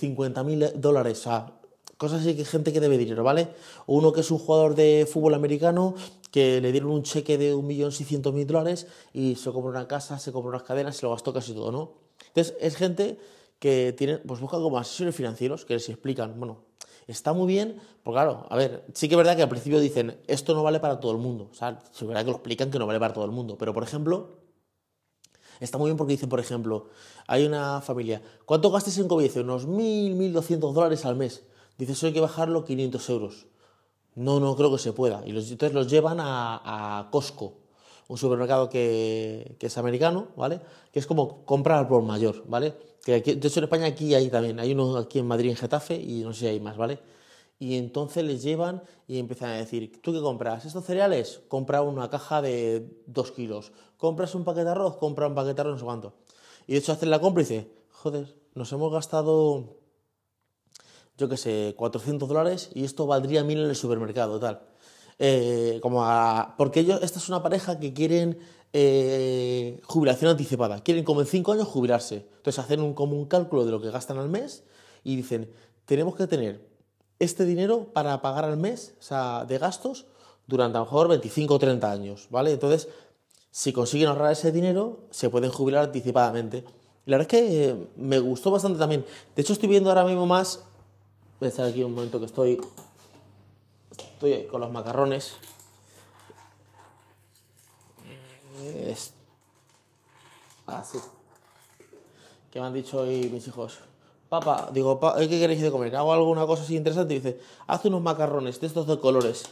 50.000 0.00 0.72
dólares. 0.72 1.20
O 1.20 1.22
sea, 1.22 1.52
cosas 2.02 2.22
así 2.22 2.34
que 2.34 2.44
gente 2.44 2.72
que 2.72 2.80
debe 2.80 2.98
dinero, 2.98 3.22
¿vale? 3.22 3.54
Uno 3.86 4.12
que 4.12 4.22
es 4.22 4.30
un 4.32 4.38
jugador 4.38 4.74
de 4.74 5.06
fútbol 5.08 5.34
americano 5.34 5.94
que 6.32 6.60
le 6.60 6.72
dieron 6.72 6.90
un 6.90 7.04
cheque 7.04 7.38
de 7.38 7.54
1.600.000 7.54 8.44
dólares 8.44 8.88
y 9.12 9.36
se 9.36 9.52
compró 9.52 9.70
una 9.70 9.86
casa, 9.86 10.18
se 10.18 10.32
compró 10.32 10.50
unas 10.50 10.64
cadenas, 10.64 10.96
se 10.96 11.06
lo 11.06 11.12
gastó 11.12 11.32
casi 11.32 11.52
todo, 11.52 11.70
¿no? 11.70 11.92
Entonces, 12.26 12.56
es 12.60 12.74
gente 12.74 13.20
que 13.60 13.94
tiene, 13.96 14.18
pues 14.18 14.40
busca 14.40 14.56
como 14.56 14.78
asesores 14.78 15.14
financieros 15.14 15.64
que 15.64 15.74
les 15.74 15.88
explican, 15.88 16.34
bueno, 16.40 16.64
está 17.06 17.32
muy 17.32 17.46
bien, 17.46 17.80
porque 18.02 18.16
claro, 18.16 18.46
a 18.50 18.56
ver, 18.56 18.84
sí 18.94 19.08
que 19.08 19.14
es 19.14 19.18
verdad 19.18 19.36
que 19.36 19.42
al 19.42 19.48
principio 19.48 19.78
dicen, 19.78 20.18
esto 20.26 20.54
no 20.54 20.64
vale 20.64 20.80
para 20.80 20.98
todo 20.98 21.12
el 21.12 21.18
mundo, 21.18 21.50
o 21.52 21.54
sea, 21.54 21.78
sí 21.92 22.02
es 22.02 22.08
verdad 22.08 22.24
que 22.24 22.32
lo 22.32 22.36
explican 22.38 22.72
que 22.72 22.80
no 22.80 22.86
vale 22.88 22.98
para 22.98 23.14
todo 23.14 23.24
el 23.24 23.30
mundo, 23.30 23.56
pero 23.56 23.72
por 23.72 23.84
ejemplo, 23.84 24.38
está 25.60 25.78
muy 25.78 25.90
bien 25.90 25.96
porque 25.96 26.14
dicen, 26.14 26.28
por 26.28 26.40
ejemplo, 26.40 26.88
hay 27.28 27.46
una 27.46 27.80
familia, 27.80 28.20
¿cuánto 28.44 28.72
gastes 28.72 28.98
en 28.98 29.06
COVID? 29.06 29.38
Unos 29.42 29.68
1.000, 29.68 30.16
1.200 30.16 30.72
dólares 30.72 31.04
al 31.04 31.14
mes. 31.14 31.44
Dice, 31.82 31.94
eso 31.94 32.06
hay 32.06 32.12
que 32.12 32.20
bajarlo 32.20 32.64
500 32.64 33.10
euros. 33.10 33.46
No, 34.14 34.38
no 34.38 34.54
creo 34.54 34.70
que 34.70 34.78
se 34.78 34.92
pueda. 34.92 35.24
Y 35.26 35.32
los, 35.32 35.50
entonces 35.50 35.74
los 35.74 35.88
llevan 35.90 36.20
a, 36.20 36.98
a 37.00 37.10
Costco, 37.10 37.54
un 38.06 38.16
supermercado 38.16 38.68
que, 38.68 39.56
es 39.58 39.78
americano, 39.78 40.28
¿vale? 40.36 40.60
Que 40.92 41.00
es 41.00 41.08
como 41.08 41.44
comprar 41.44 41.88
por 41.88 42.02
mayor, 42.02 42.44
¿vale? 42.46 42.74
Que 43.04 43.16
aquí, 43.16 43.34
de 43.34 43.48
hecho 43.48 43.58
en 43.58 43.64
España 43.64 43.86
aquí 43.86 44.14
hay 44.14 44.28
también, 44.28 44.60
hay 44.60 44.70
uno 44.70 44.96
aquí 44.96 45.18
en 45.18 45.26
Madrid, 45.26 45.50
en 45.50 45.56
Getafe, 45.56 45.96
y 45.96 46.22
no 46.22 46.32
sé 46.32 46.38
si 46.38 46.46
hay 46.46 46.60
más, 46.60 46.76
¿vale? 46.76 47.00
Y 47.58 47.76
entonces 47.76 48.22
les 48.22 48.44
llevan 48.44 48.84
y 49.08 49.18
empiezan 49.18 49.50
a 49.50 49.56
decir, 49.56 50.00
¿tú 50.00 50.12
qué 50.12 50.20
compras? 50.20 50.64
¿Estos 50.64 50.84
cereales? 50.84 51.40
Compra 51.48 51.82
una 51.82 52.08
caja 52.10 52.42
de 52.42 53.02
2 53.06 53.32
kilos. 53.32 53.72
¿Compras 53.96 54.36
un 54.36 54.44
paquete 54.44 54.66
de 54.66 54.70
arroz? 54.70 54.98
Compra 54.98 55.26
un 55.26 55.34
paquete 55.34 55.54
de 55.54 55.60
arroz, 55.62 55.72
no 55.72 55.78
sé 55.80 55.84
cuánto. 55.84 56.12
Y 56.68 56.74
de 56.74 56.78
hecho 56.78 56.92
hacen 56.92 57.10
la 57.10 57.20
compra 57.20 57.42
y 57.42 57.66
joder, 57.90 58.36
nos 58.54 58.70
hemos 58.70 58.92
gastado 58.92 59.81
yo 61.22 61.28
qué 61.28 61.36
sé, 61.36 61.74
400 61.76 62.28
dólares 62.28 62.70
y 62.74 62.84
esto 62.84 63.06
valdría 63.06 63.44
1000 63.44 63.58
en 63.58 63.68
el 63.68 63.76
supermercado, 63.76 64.40
tal. 64.40 64.60
Eh, 65.18 65.78
como 65.82 66.04
a, 66.04 66.56
porque 66.58 66.80
ellos, 66.80 67.00
esta 67.02 67.20
es 67.20 67.28
una 67.28 67.42
pareja 67.42 67.78
que 67.78 67.94
quieren 67.94 68.38
eh, 68.72 69.80
jubilación 69.84 70.32
anticipada, 70.32 70.82
quieren 70.82 71.04
como 71.04 71.20
en 71.20 71.28
5 71.28 71.52
años 71.52 71.68
jubilarse. 71.68 72.26
Entonces 72.38 72.58
hacen 72.58 72.80
un, 72.80 72.92
como 72.94 73.16
un 73.16 73.26
cálculo 73.26 73.64
de 73.64 73.70
lo 73.70 73.80
que 73.80 73.90
gastan 73.90 74.18
al 74.18 74.28
mes 74.28 74.64
y 75.04 75.14
dicen, 75.14 75.48
tenemos 75.84 76.16
que 76.16 76.26
tener 76.26 76.66
este 77.20 77.44
dinero 77.44 77.92
para 77.92 78.20
pagar 78.20 78.44
al 78.44 78.56
mes, 78.56 78.94
de 79.46 79.58
gastos, 79.58 80.06
durante 80.48 80.76
a 80.76 80.80
lo 80.80 80.86
mejor 80.86 81.06
25 81.06 81.54
o 81.54 81.58
30 81.58 81.92
años, 81.92 82.26
¿vale? 82.30 82.50
Entonces, 82.50 82.88
si 83.52 83.72
consiguen 83.72 84.08
ahorrar 84.08 84.32
ese 84.32 84.50
dinero, 84.50 85.06
se 85.10 85.30
pueden 85.30 85.50
jubilar 85.50 85.84
anticipadamente. 85.84 86.64
La 87.06 87.18
verdad 87.18 87.34
es 87.34 87.40
que 87.40 87.76
me 87.96 88.18
gustó 88.18 88.50
bastante 88.50 88.78
también. 88.78 89.04
De 89.36 89.42
hecho, 89.42 89.52
estoy 89.52 89.68
viendo 89.68 89.88
ahora 89.88 90.04
mismo 90.04 90.26
más 90.26 90.64
Voy 91.42 91.46
a 91.46 91.48
estar 91.48 91.66
aquí 91.66 91.82
un 91.82 91.92
momento 91.92 92.20
que 92.20 92.26
estoy, 92.26 92.60
estoy 93.98 94.44
con 94.44 94.60
los 94.60 94.70
macarrones. 94.70 95.38
Es, 98.64 99.12
así. 100.68 100.98
Que 102.48 102.60
me 102.60 102.66
han 102.66 102.72
dicho 102.72 103.00
hoy 103.00 103.28
mis 103.28 103.44
hijos. 103.48 103.80
Papá, 104.28 104.70
digo, 104.72 105.00
¿qué 105.18 105.28
queréis 105.28 105.62
de 105.62 105.72
comer? 105.72 105.96
Hago 105.96 106.12
alguna 106.12 106.46
cosa 106.46 106.62
así 106.62 106.76
interesante 106.76 107.14
y 107.14 107.18
dice, 107.18 107.40
haz 107.66 107.84
unos 107.86 108.02
macarrones 108.02 108.60
de 108.60 108.68
estos 108.68 108.86
de 108.86 109.00
colores. 109.00 109.42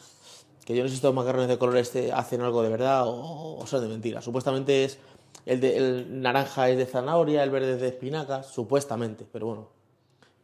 Que 0.64 0.76
yo 0.76 0.84
no 0.84 0.88
sé 0.88 0.92
si 0.92 0.98
estos 0.98 1.12
macarrones 1.12 1.48
de 1.48 1.58
colores 1.58 1.92
hacen 2.14 2.40
algo 2.42 2.62
de 2.62 2.68
verdad 2.68 3.02
o, 3.04 3.64
son 3.66 3.80
de 3.80 3.88
mentira. 3.88 4.22
Supuestamente 4.22 4.84
es 4.84 4.98
el, 5.44 5.60
de, 5.60 5.76
el 5.76 6.22
naranja 6.22 6.68
es 6.68 6.78
de 6.78 6.86
zanahoria, 6.86 7.42
el 7.42 7.50
verde 7.50 7.72
es 7.72 7.80
de 7.80 7.88
espinaca, 7.88 8.44
supuestamente, 8.44 9.26
pero 9.32 9.46
bueno, 9.46 9.79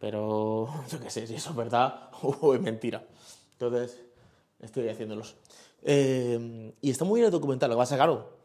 pero 0.00 0.68
yo 0.90 1.00
qué 1.00 1.10
sé, 1.10 1.26
si 1.26 1.34
eso 1.34 1.50
es 1.50 1.56
verdad 1.56 2.10
o 2.22 2.54
es 2.54 2.60
mentira. 2.60 3.04
Entonces, 3.52 4.00
estoy 4.60 4.88
haciéndolos. 4.88 5.36
Eh, 5.82 6.72
y 6.80 6.90
está 6.90 7.04
muy 7.04 7.20
bien 7.20 7.26
el 7.26 7.32
documental, 7.32 7.70
lo 7.70 7.76
que 7.76 7.80
pasa, 7.80 7.96
claro, 7.96 8.36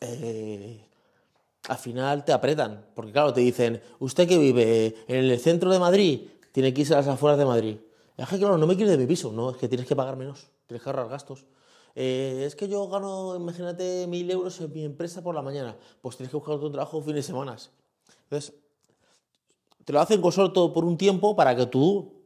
eh, 0.00 0.84
al 1.68 1.78
final 1.78 2.24
te 2.24 2.32
apretan, 2.32 2.84
porque 2.94 3.12
claro, 3.12 3.32
te 3.32 3.40
dicen, 3.40 3.80
usted 4.00 4.28
que 4.28 4.38
vive 4.38 4.96
en 5.08 5.24
el 5.24 5.40
centro 5.40 5.70
de 5.70 5.78
Madrid, 5.78 6.28
tiene 6.52 6.74
que 6.74 6.82
irse 6.82 6.94
a 6.94 6.98
las 6.98 7.08
afueras 7.08 7.38
de 7.38 7.46
Madrid. 7.46 7.78
Es 8.16 8.28
que 8.28 8.38
claro, 8.38 8.58
no 8.58 8.66
me 8.66 8.76
quiero 8.76 8.90
de 8.90 8.98
mi 8.98 9.06
piso, 9.06 9.32
no, 9.32 9.50
es 9.50 9.56
que 9.56 9.68
tienes 9.68 9.86
que 9.86 9.96
pagar 9.96 10.16
menos, 10.16 10.46
tienes 10.66 10.82
que 10.82 10.88
ahorrar 10.88 11.08
gastos. 11.08 11.46
Eh, 11.96 12.44
es 12.46 12.54
que 12.54 12.68
yo 12.68 12.86
gano, 12.88 13.34
imagínate, 13.36 14.06
mil 14.06 14.30
euros 14.30 14.60
en 14.60 14.72
mi 14.72 14.84
empresa 14.84 15.22
por 15.22 15.34
la 15.34 15.42
mañana, 15.42 15.76
pues 16.00 16.16
tienes 16.16 16.30
que 16.30 16.36
buscar 16.36 16.56
otro 16.56 16.70
trabajo 16.70 17.00
fines 17.00 17.16
de 17.16 17.22
semana. 17.22 17.56
Entonces, 18.24 18.54
te 19.84 19.92
lo 19.92 20.00
hacen 20.00 20.20
con 20.20 20.32
todo 20.52 20.72
por 20.72 20.84
un 20.84 20.96
tiempo 20.96 21.36
para 21.36 21.54
que 21.54 21.66
tú 21.66 22.22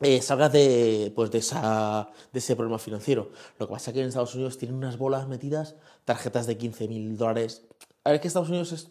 eh, 0.00 0.20
salgas 0.20 0.52
de, 0.52 1.12
pues 1.14 1.30
de, 1.30 1.38
esa, 1.38 2.10
de 2.32 2.38
ese 2.38 2.56
problema 2.56 2.78
financiero. 2.78 3.30
Lo 3.58 3.66
que 3.66 3.72
pasa 3.72 3.90
es 3.90 3.94
que 3.94 4.00
en 4.00 4.08
Estados 4.08 4.34
Unidos 4.34 4.58
tienen 4.58 4.76
unas 4.76 4.98
bolas 4.98 5.28
metidas, 5.28 5.76
tarjetas 6.04 6.46
de 6.46 6.56
15 6.56 6.88
mil 6.88 7.16
dólares. 7.16 7.64
A 8.04 8.10
ver, 8.10 8.20
que 8.20 8.28
Estados 8.28 8.48
Unidos 8.48 8.72
es... 8.72 8.90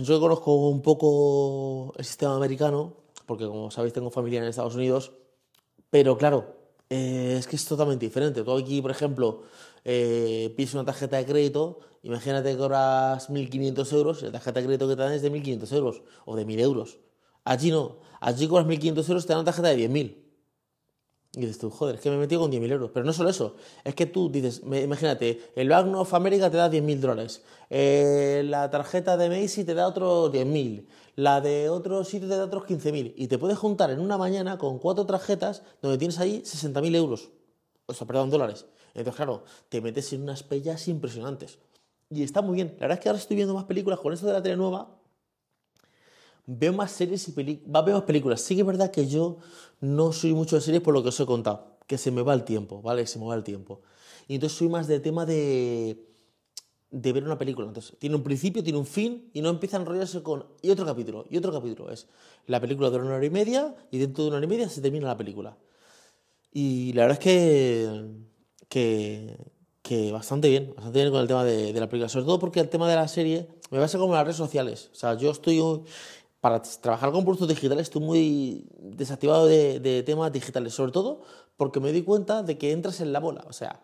Yo 0.00 0.20
conozco 0.20 0.54
un 0.68 0.80
poco 0.80 1.92
el 1.96 2.04
sistema 2.04 2.36
americano, 2.36 2.94
porque 3.26 3.46
como 3.46 3.70
sabéis 3.70 3.92
tengo 3.92 4.10
familia 4.10 4.38
en 4.38 4.44
Estados 4.44 4.76
Unidos, 4.76 5.12
pero 5.90 6.16
claro, 6.16 6.56
eh, 6.88 7.36
es 7.38 7.48
que 7.48 7.56
es 7.56 7.64
totalmente 7.64 8.06
diferente. 8.06 8.44
Tú 8.44 8.56
aquí, 8.56 8.80
por 8.80 8.92
ejemplo, 8.92 9.42
eh, 9.88 10.52
pides 10.56 10.74
una 10.74 10.84
tarjeta 10.84 11.16
de 11.16 11.24
crédito, 11.24 11.78
imagínate 12.02 12.50
que 12.50 12.58
cobras 12.58 13.30
1.500 13.30 13.92
euros, 13.92 14.22
la 14.22 14.32
tarjeta 14.32 14.58
de 14.58 14.66
crédito 14.66 14.88
que 14.88 14.96
te 14.96 15.02
dan 15.02 15.12
es 15.12 15.22
de 15.22 15.30
1.500 15.30 15.72
euros 15.76 16.02
o 16.24 16.34
de 16.34 16.44
1.000 16.44 16.58
euros. 16.58 16.98
Allí 17.44 17.70
no, 17.70 18.00
allí 18.18 18.48
cobras 18.48 18.66
1.500 18.66 19.08
euros, 19.08 19.26
te 19.26 19.32
dan 19.32 19.38
una 19.38 19.44
tarjeta 19.44 19.68
de 19.68 19.88
10.000. 19.88 20.16
Y 21.36 21.40
dices 21.40 21.58
tú, 21.58 21.70
joder, 21.70 21.94
es 21.94 22.00
que 22.00 22.10
me 22.10 22.16
he 22.16 22.18
metido 22.18 22.40
con 22.40 22.50
10.000 22.50 22.72
euros. 22.72 22.90
Pero 22.92 23.06
no 23.06 23.12
solo 23.12 23.28
eso, 23.28 23.54
es 23.84 23.94
que 23.94 24.06
tú 24.06 24.28
dices, 24.28 24.60
imagínate, 24.64 25.52
el 25.54 25.68
Bank 25.68 25.94
of 25.94 26.14
America 26.14 26.50
te 26.50 26.56
da 26.56 26.68
10.000 26.68 26.98
dólares, 26.98 27.44
eh, 27.70 28.42
la 28.44 28.68
tarjeta 28.70 29.16
de 29.16 29.28
Macy 29.28 29.62
te 29.62 29.74
da 29.74 29.86
otros 29.86 30.32
10.000, 30.32 30.84
la 31.14 31.40
de 31.40 31.68
otro 31.68 32.02
sitio 32.02 32.28
te 32.28 32.36
da 32.36 32.44
otros 32.44 32.64
15.000. 32.64 33.12
Y 33.14 33.28
te 33.28 33.38
puedes 33.38 33.56
juntar 33.56 33.90
en 33.92 34.00
una 34.00 34.18
mañana 34.18 34.58
con 34.58 34.80
cuatro 34.80 35.06
tarjetas 35.06 35.62
donde 35.80 35.96
tienes 35.96 36.18
ahí 36.18 36.40
60.000 36.40 36.96
euros. 36.96 37.30
O 37.86 37.94
sea, 37.94 38.04
perdón, 38.04 38.30
dólares. 38.30 38.66
Entonces, 38.98 39.16
claro, 39.16 39.44
te 39.68 39.80
metes 39.80 40.12
en 40.12 40.22
unas 40.22 40.42
pellas 40.42 40.88
impresionantes. 40.88 41.58
Y 42.10 42.22
está 42.22 42.42
muy 42.42 42.56
bien. 42.56 42.68
La 42.78 42.86
verdad 42.86 42.98
es 42.98 43.02
que 43.02 43.08
ahora 43.08 43.20
estoy 43.20 43.36
viendo 43.36 43.54
más 43.54 43.64
películas 43.64 44.00
con 44.00 44.12
esto 44.12 44.26
de 44.26 44.32
la 44.32 44.42
tele 44.42 44.56
nueva 44.56 44.96
veo 46.46 46.72
más 46.72 46.92
series 46.92 47.28
y 47.28 47.32
películas, 47.32 47.84
veo 47.84 47.96
más 47.96 48.04
películas. 48.04 48.40
Sí 48.40 48.54
que 48.54 48.60
es 48.62 48.66
verdad 48.66 48.90
que 48.90 49.06
yo 49.06 49.38
no 49.80 50.12
soy 50.12 50.32
mucho 50.32 50.56
de 50.56 50.62
series 50.62 50.82
por 50.82 50.94
lo 50.94 51.02
que 51.02 51.10
os 51.10 51.20
he 51.20 51.26
contado, 51.26 51.78
que 51.86 51.98
se 51.98 52.10
me 52.10 52.22
va 52.22 52.34
el 52.34 52.44
tiempo, 52.44 52.80
¿vale? 52.80 53.06
Se 53.06 53.18
me 53.18 53.26
va 53.26 53.34
el 53.34 53.44
tiempo. 53.44 53.82
Y 54.28 54.36
entonces 54.36 54.56
soy 54.58 54.68
más 54.68 54.86
de 54.86 55.00
tema 55.00 55.26
de, 55.26 56.06
de 56.90 57.12
ver 57.12 57.24
una 57.24 57.38
película. 57.38 57.66
Entonces, 57.66 57.96
tiene 57.98 58.16
un 58.16 58.22
principio, 58.22 58.62
tiene 58.62 58.78
un 58.78 58.86
fin 58.86 59.30
y 59.32 59.40
no 59.40 59.48
empieza 59.50 59.76
a 59.76 59.80
enrollarse 59.80 60.22
con... 60.22 60.46
Y 60.62 60.70
otro 60.70 60.86
capítulo, 60.86 61.26
y 61.28 61.36
otro 61.36 61.52
capítulo. 61.52 61.90
Es 61.90 62.08
la 62.46 62.60
película 62.60 62.90
de 62.90 62.98
una 62.98 63.16
hora 63.16 63.26
y 63.26 63.30
media 63.30 63.74
y 63.90 63.98
dentro 63.98 64.24
de 64.24 64.28
una 64.28 64.38
hora 64.38 64.46
y 64.46 64.48
media 64.48 64.68
se 64.68 64.80
termina 64.80 65.06
la 65.06 65.16
película. 65.16 65.56
Y 66.52 66.92
la 66.92 67.02
verdad 67.02 67.18
es 67.18 67.24
que... 67.24 68.35
que 68.68 69.36
que 69.82 70.10
bastante 70.10 70.48
bien, 70.48 70.72
bastante 70.74 70.98
bien 70.98 71.12
con 71.12 71.20
el 71.20 71.28
tema 71.28 71.44
de, 71.44 71.72
de, 71.72 71.78
la 71.80 71.88
película, 71.88 72.08
sobre 72.08 72.24
todo 72.24 72.40
porque 72.40 72.58
el 72.58 72.68
tema 72.68 72.88
de 72.88 72.96
la 72.96 73.06
serie 73.06 73.46
me 73.70 73.78
pasa 73.78 73.98
como 73.98 74.14
las 74.14 74.24
redes 74.24 74.36
sociales. 74.36 74.90
O 74.92 74.96
sea, 74.96 75.14
yo 75.14 75.30
estoy 75.30 75.60
para 76.46 76.62
trabajar 76.62 77.10
con 77.10 77.24
productos 77.24 77.48
digitales 77.48 77.88
estoy 77.88 78.02
muy 78.02 78.66
desactivado 78.78 79.46
de, 79.46 80.02
temas 80.06 80.30
digitales, 80.32 80.74
sobre 80.74 80.92
todo 80.92 81.22
porque 81.56 81.80
me 81.80 81.90
di 81.90 82.02
cuenta 82.02 82.42
de 82.44 82.56
que 82.56 82.70
entras 82.70 83.00
en 83.00 83.12
la 83.12 83.20
bola. 83.20 83.44
O 83.48 83.52
sea, 83.52 83.82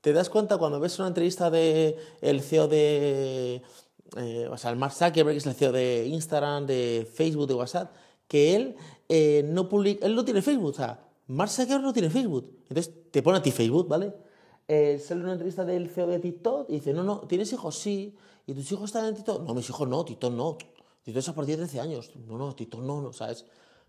te 0.00 0.12
das 0.12 0.28
cuenta 0.28 0.58
cuando 0.58 0.80
ves 0.80 0.98
una 0.98 1.06
entrevista 1.08 1.50
de 1.50 1.96
el 2.20 2.40
CEO 2.40 2.66
de, 2.66 3.62
eh, 4.16 4.48
o 4.50 4.56
sea, 4.56 4.70
el 4.70 4.76
Mark 4.76 4.94
Zuckerberg, 4.94 5.34
que 5.34 5.38
es 5.38 5.46
el 5.46 5.54
CEO 5.54 5.70
de 5.70 6.06
Instagram, 6.08 6.66
de 6.66 7.08
Facebook, 7.14 7.46
de 7.46 7.54
WhatsApp, 7.54 7.94
que 8.26 8.56
él 8.56 8.76
eh, 9.08 9.44
no 9.46 9.68
publica, 9.68 10.04
él 10.04 10.16
no 10.16 10.24
tiene 10.24 10.42
Facebook, 10.42 10.70
o 10.70 10.74
sea, 10.74 10.98
Mark 11.28 11.50
Zuckerberg 11.50 11.82
no 11.82 11.92
tiene 11.92 12.10
Facebook. 12.10 12.50
Entonces 12.68 12.92
te 13.10 13.22
pone 13.22 13.38
a 13.38 13.42
ti 13.42 13.50
Facebook, 13.50 13.88
¿vale? 13.88 14.12
Eh, 14.68 14.98
sale 14.98 15.22
una 15.22 15.32
entrevista 15.32 15.64
del 15.64 15.88
CEO 15.88 16.06
de 16.06 16.18
TikTok 16.18 16.70
y 16.70 16.74
dice, 16.74 16.92
no, 16.92 17.02
no, 17.02 17.20
¿tienes 17.20 17.52
hijos? 17.52 17.76
Sí. 17.76 18.14
¿Y 18.46 18.54
tus 18.54 18.70
hijos 18.72 18.84
están 18.84 19.06
en 19.06 19.14
TikTok? 19.14 19.46
No, 19.46 19.54
mis 19.54 19.68
hijos 19.68 19.88
no, 19.88 20.04
TikTok 20.04 20.32
no. 20.32 20.58
Tito 21.02 21.18
es 21.18 21.28
a 21.28 21.34
partir 21.34 21.56
de 21.56 21.64
13 21.64 21.80
años. 21.80 22.12
No, 22.26 22.38
no, 22.38 22.54
Tito 22.54 22.80
no, 22.80 23.00
no, 23.00 23.12
¿sabes? 23.12 23.44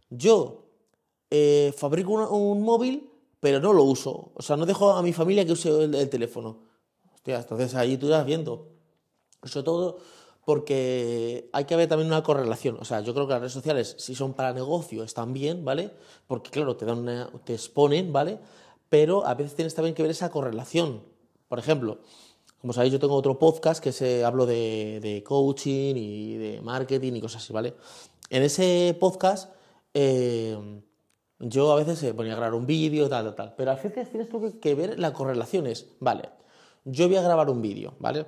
Yo 0.10 0.66
eh, 1.30 1.74
fabrico 1.78 2.12
un 2.12 2.62
móvil, 2.62 3.10
pero 3.40 3.60
no 3.60 3.74
lo 3.74 3.84
uso. 3.84 4.32
O 4.34 4.42
sea, 4.42 4.56
no 4.56 4.66
dejo 4.66 4.92
a 4.92 5.02
mi 5.02 5.14
familia 5.14 5.46
que 5.46 5.52
use 5.52 5.70
el, 5.70 6.10
teléfono. 6.10 6.60
Hostia, 7.14 7.40
entonces 7.40 7.76
ahí 7.76 7.98
tú 7.98 8.08
estás 8.08 8.26
viendo. 8.26 8.68
Sobre 9.44 9.64
todo 9.64 9.98
porque 10.46 11.50
hay 11.54 11.66
que 11.66 11.74
haber 11.74 11.88
también 11.88 12.08
una 12.08 12.24
correlación. 12.24 12.78
O 12.80 12.86
sea, 12.86 13.02
yo 13.02 13.14
creo 13.14 13.28
que 13.28 13.34
las 13.34 13.42
redes 13.42 13.54
sociales, 13.54 13.96
si 13.98 14.16
son 14.16 14.34
para 14.34 14.54
negocio, 14.54 15.04
están 15.04 15.34
bien, 15.34 15.64
¿vale? 15.64 15.92
Porque, 16.28 16.52
claro, 16.52 16.76
te, 16.76 16.86
dan 16.86 17.30
te 17.44 17.54
exponen, 17.54 18.12
¿vale? 18.12 18.40
Pero 18.90 19.26
a 19.26 19.34
veces 19.34 19.56
tienes 19.56 19.74
también 19.74 19.96
que 19.96 20.02
ver 20.02 20.12
esa 20.12 20.30
correlación. 20.30 21.04
Por 21.48 21.60
ejemplo, 21.60 22.00
como 22.60 22.74
sabéis, 22.74 22.94
yo 22.94 23.00
tengo 23.00 23.16
otro 23.16 23.40
podcast 23.40 23.84
que 23.84 23.92
se 23.92 24.24
hablo 24.24 24.46
de, 24.46 25.24
coaching 25.26 25.96
y 25.96 26.38
de 26.38 26.62
marketing 26.62 27.14
y 27.14 27.22
cosas 27.22 27.44
así, 27.44 27.54
¿vale? 27.54 27.74
En 28.30 28.44
ese 28.44 28.96
podcast 29.00 29.54
eh, 29.94 30.82
yo 31.40 31.72
a 31.72 31.76
veces 31.76 32.00
se 32.00 32.14
ponía 32.14 32.34
a 32.34 32.36
grabar 32.38 32.54
un 32.54 32.66
vídeo, 32.66 33.10
tal, 33.10 33.26
tal, 33.26 33.36
tal. 33.36 33.54
Pero 33.58 33.72
a 33.72 33.76
veces 33.76 34.10
tienes 34.10 34.30
tú 34.30 34.60
que, 34.60 34.76
ver 34.76 35.00
las 35.00 35.12
correlaciones. 35.12 35.88
Vale, 36.00 36.30
yo 36.86 37.08
voy 37.08 37.18
a 37.18 37.22
grabar 37.22 37.50
un 37.50 37.62
vídeo, 37.62 37.96
¿vale? 38.00 38.26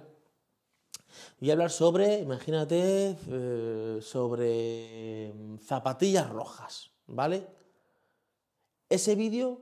Voy 1.39 1.49
a 1.49 1.53
hablar 1.53 1.71
sobre, 1.71 2.19
imagínate, 2.19 3.17
eh, 3.29 3.99
sobre 4.01 5.33
zapatillas 5.65 6.29
rojas, 6.29 6.91
¿vale? 7.07 7.47
Ese 8.89 9.15
vídeo, 9.15 9.61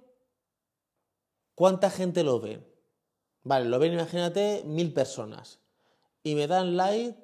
¿cuánta 1.56 1.90
gente 1.90 2.24
lo 2.24 2.40
ve? 2.40 2.62
Vale, 3.44 3.66
lo 3.66 3.80
ven, 3.80 3.94
imagínate, 3.94 4.64
mil 4.66 4.94
personas. 4.94 5.60
Y 6.24 6.36
me 6.36 6.48
dan 6.48 6.78
like 6.78 7.18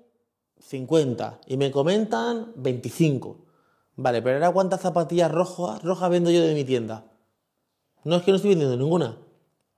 50. 0.59 1.41
Y 1.47 1.57
me 1.57 1.71
comentan 1.71 2.51
25. 2.55 3.45
Vale, 3.95 4.21
pero 4.21 4.35
ahora 4.35 4.51
cuántas 4.51 4.81
zapatillas 4.81 5.31
rojas, 5.31 5.81
rojas 5.83 6.09
vendo 6.09 6.31
yo 6.31 6.41
de 6.41 6.53
mi 6.53 6.63
tienda. 6.63 7.11
No 8.03 8.15
es 8.15 8.23
que 8.23 8.31
no 8.31 8.37
estoy 8.37 8.51
vendiendo 8.51 8.77
ninguna. 8.77 9.17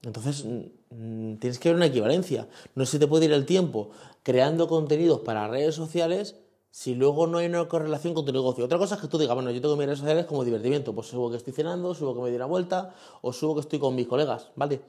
Entonces, 0.03 0.46
mm, 0.46 1.36
tienes 1.36 1.60
que 1.60 1.70
ver 1.70 1.75
una 1.75 1.86
equivalencia. 1.86 2.48
No 2.75 2.86
se 2.86 3.00
te 3.00 3.08
puede 3.08 3.25
ir 3.25 3.34
el 3.34 3.46
tiempo 3.46 3.91
creando 4.24 4.67
contenidos 4.67 5.22
para 5.22 5.48
redes 5.48 5.75
sociales 5.75 6.36
si 6.72 6.96
luego 6.96 7.27
no 7.27 7.39
hay 7.39 7.48
una 7.48 7.67
correlación 7.67 8.13
con 8.13 8.25
tu 8.25 8.31
negocio. 8.31 8.65
Otra 8.65 8.77
cosa 8.77 8.96
es 8.96 9.01
que 9.01 9.08
tú 9.08 9.17
digas, 9.17 9.36
bueno, 9.36 9.51
yo 9.51 9.62
tengo 9.62 9.75
mis 9.75 9.86
redes 9.86 10.00
sociales 10.00 10.25
como 10.25 10.43
divertimiento. 10.46 10.96
Pues 10.96 11.08
subo 11.08 11.29
que 11.29 11.38
estoy 11.38 11.53
cenando, 11.53 11.93
subo 11.93 12.13
que 12.15 12.22
me 12.22 12.27
doy 12.27 12.36
una 12.38 12.46
vuelta 12.46 12.96
o 13.22 13.34
subo 13.34 13.55
que 13.55 13.62
estoy 13.62 13.77
con 13.77 13.93
mis 13.93 14.08
colegas, 14.08 14.51
¿vale? 14.55 14.81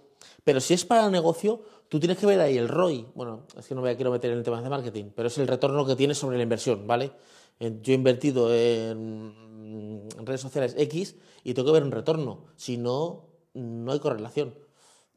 Pero 0.45 0.61
si 0.61 0.75
es 0.75 0.85
para 0.85 1.11
negocio, 1.11 1.62
tú 1.88 1.99
tienes 1.99 2.16
que 2.19 2.26
ver 2.26 2.40
ahí 2.40 2.57
el 2.57 2.69
ROI. 2.69 3.09
Bueno, 3.14 3.42
es 3.59 3.66
que 3.66 3.75
no 3.75 3.83
me 3.83 3.95
quiero 3.97 4.12
meter 4.12 4.31
en 4.31 4.38
el 4.38 4.45
tema 4.45 4.62
de 4.62 4.71
marketing, 4.71 5.07
pero 5.14 5.28
es 5.28 5.37
el 5.38 5.49
retorno 5.49 5.85
que 5.85 5.97
tienes 5.97 6.19
sobre 6.19 6.37
la 6.37 6.45
inversión, 6.45 6.87
¿vale? 6.87 7.12
Yo 7.59 7.92
he 7.92 7.97
invertido 7.97 8.54
en 8.54 10.09
redes 10.25 10.40
sociales 10.40 10.75
X 10.78 11.16
y 11.45 11.54
tengo 11.54 11.66
que 11.66 11.73
ver 11.73 11.85
un 11.85 11.92
retorno. 11.92 12.45
Si 12.57 12.76
no, 12.76 13.26
no 13.54 13.92
hay 13.92 13.99
correlación. 13.99 14.54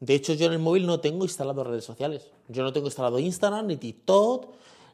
De 0.00 0.14
hecho, 0.14 0.34
yo 0.34 0.46
en 0.46 0.52
el 0.52 0.58
móvil 0.58 0.86
no 0.86 1.00
tengo 1.00 1.24
instalado 1.24 1.64
redes 1.64 1.84
sociales. 1.84 2.30
Yo 2.48 2.62
no 2.62 2.72
tengo 2.72 2.86
instalado 2.86 3.18
Instagram, 3.18 3.66
ni 3.66 3.76
TikTok, 3.76 4.46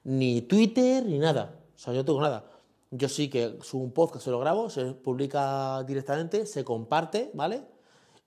ni 0.05 0.43
Twitter, 0.43 1.05
ni 1.05 1.19
nada. 1.19 1.59
O 1.75 1.79
sea, 1.79 1.93
yo 1.93 2.01
no 2.01 2.05
tengo 2.05 2.21
nada. 2.21 2.45
Yo 2.91 3.09
sí 3.09 3.29
que 3.29 3.59
subo 3.63 3.83
un 3.83 3.93
podcast, 3.93 4.25
se 4.25 4.31
lo 4.31 4.39
grabo, 4.39 4.71
se 4.71 4.93
publica 4.93 5.83
directamente, 5.85 6.47
se 6.47 6.63
comparte, 6.63 7.31
¿vale? 7.35 7.63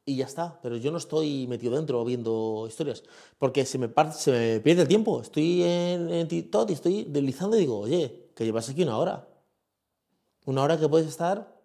y 0.06 0.18
ya 0.18 0.26
está. 0.26 0.60
Pero 0.62 0.78
yo 0.78 0.92
no 0.92 0.98
estoy 0.98 1.48
metido 1.48 1.76
dentro 1.76 2.04
viendo 2.06 2.66
historias, 2.68 3.04
porque 3.38 3.66
se 3.66 3.78
me, 3.78 3.90
pierde 3.90 4.82
el 4.84 4.88
tiempo. 4.88 5.22
Estoy 5.22 5.64
en, 5.64 6.28
TikTok 6.28 6.70
y 6.70 6.74
estoy 6.74 7.04
deslizando 7.06 7.58
y 7.58 7.62
digo, 7.62 7.80
oye, 7.80 8.30
que 8.36 8.46
llevas 8.46 8.70
aquí 8.70 8.84
una 8.84 8.98
hora. 8.98 9.28
Una 10.46 10.62
hora 10.64 10.80
que 10.80 10.88
puedes 10.88 11.08
estar 11.08 11.56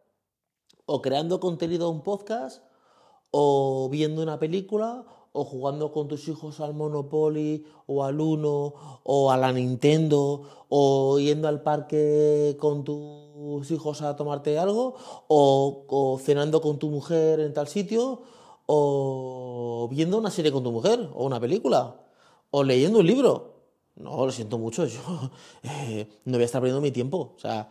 o 0.86 1.02
creando 1.02 1.38
contenido 1.38 1.86
a 1.86 1.90
un 1.90 2.02
podcast, 2.02 2.64
o 3.30 3.88
viendo 3.90 4.22
una 4.22 4.38
película, 4.38 5.04
o 5.32 5.44
jugando 5.44 5.92
con 5.92 6.08
tus 6.08 6.26
hijos 6.28 6.60
al 6.60 6.74
Monopoly, 6.74 7.64
o 7.86 8.04
al 8.04 8.20
Uno, 8.20 9.00
o 9.04 9.30
a 9.30 9.36
la 9.36 9.52
Nintendo, 9.52 10.42
o 10.68 11.18
yendo 11.18 11.48
al 11.48 11.62
parque 11.62 12.56
con 12.58 12.84
tus 12.84 13.70
hijos 13.70 14.02
a 14.02 14.16
tomarte 14.16 14.58
algo, 14.58 14.96
o, 15.28 16.18
cenando 16.22 16.60
con 16.60 16.78
tu 16.78 16.88
mujer 16.88 17.40
en 17.40 17.54
tal 17.54 17.68
sitio, 17.68 18.22
o 18.66 19.88
viendo 19.90 20.18
una 20.18 20.30
serie 20.30 20.52
con 20.52 20.64
tu 20.64 20.72
mujer, 20.72 21.08
o 21.14 21.24
una 21.24 21.40
película, 21.40 22.00
o 22.50 22.64
leyendo 22.64 22.98
un 23.00 23.06
libro. 23.06 23.54
No, 23.96 24.24
lo 24.24 24.32
siento 24.32 24.58
mucho, 24.58 24.86
yo 24.86 25.00
eh, 25.62 26.08
no 26.24 26.32
voy 26.32 26.42
a 26.42 26.46
estar 26.46 26.60
perdiendo 26.60 26.80
mi 26.80 26.90
tiempo. 26.90 27.34
O 27.36 27.38
sea, 27.38 27.70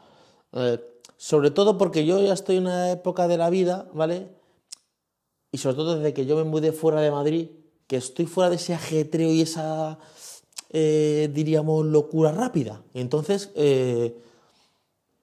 eh, 0.54 0.80
sobre 1.18 1.52
todo 1.52 1.78
porque 1.78 2.06
yo 2.06 2.22
ya 2.22 2.34
estoy 2.34 2.58
en 2.58 2.64
una 2.64 2.92
época 2.92 3.28
de 3.28 3.38
la 3.38 3.50
vida, 3.50 3.90
¿vale? 3.94 4.39
Y 5.52 5.58
sobre 5.58 5.76
todo 5.76 5.98
desde 5.98 6.14
que 6.14 6.26
yo 6.26 6.36
me 6.36 6.44
mudé 6.44 6.72
fuera 6.72 7.02
de 7.02 7.12
Madrid, 7.12 7.50
que 7.88 7.98
estoy 7.98 8.26
fuera 8.26 8.50
de 8.50 8.58
ese 8.58 8.74
ajetreo 8.74 9.32
y 9.32 9.42
esa, 9.42 10.00
eh, 10.70 11.30
diríamos, 11.34 11.86
locura 11.86 12.32
rápida. 12.32 12.84
Entonces, 12.94 13.52
eh, 13.56 14.16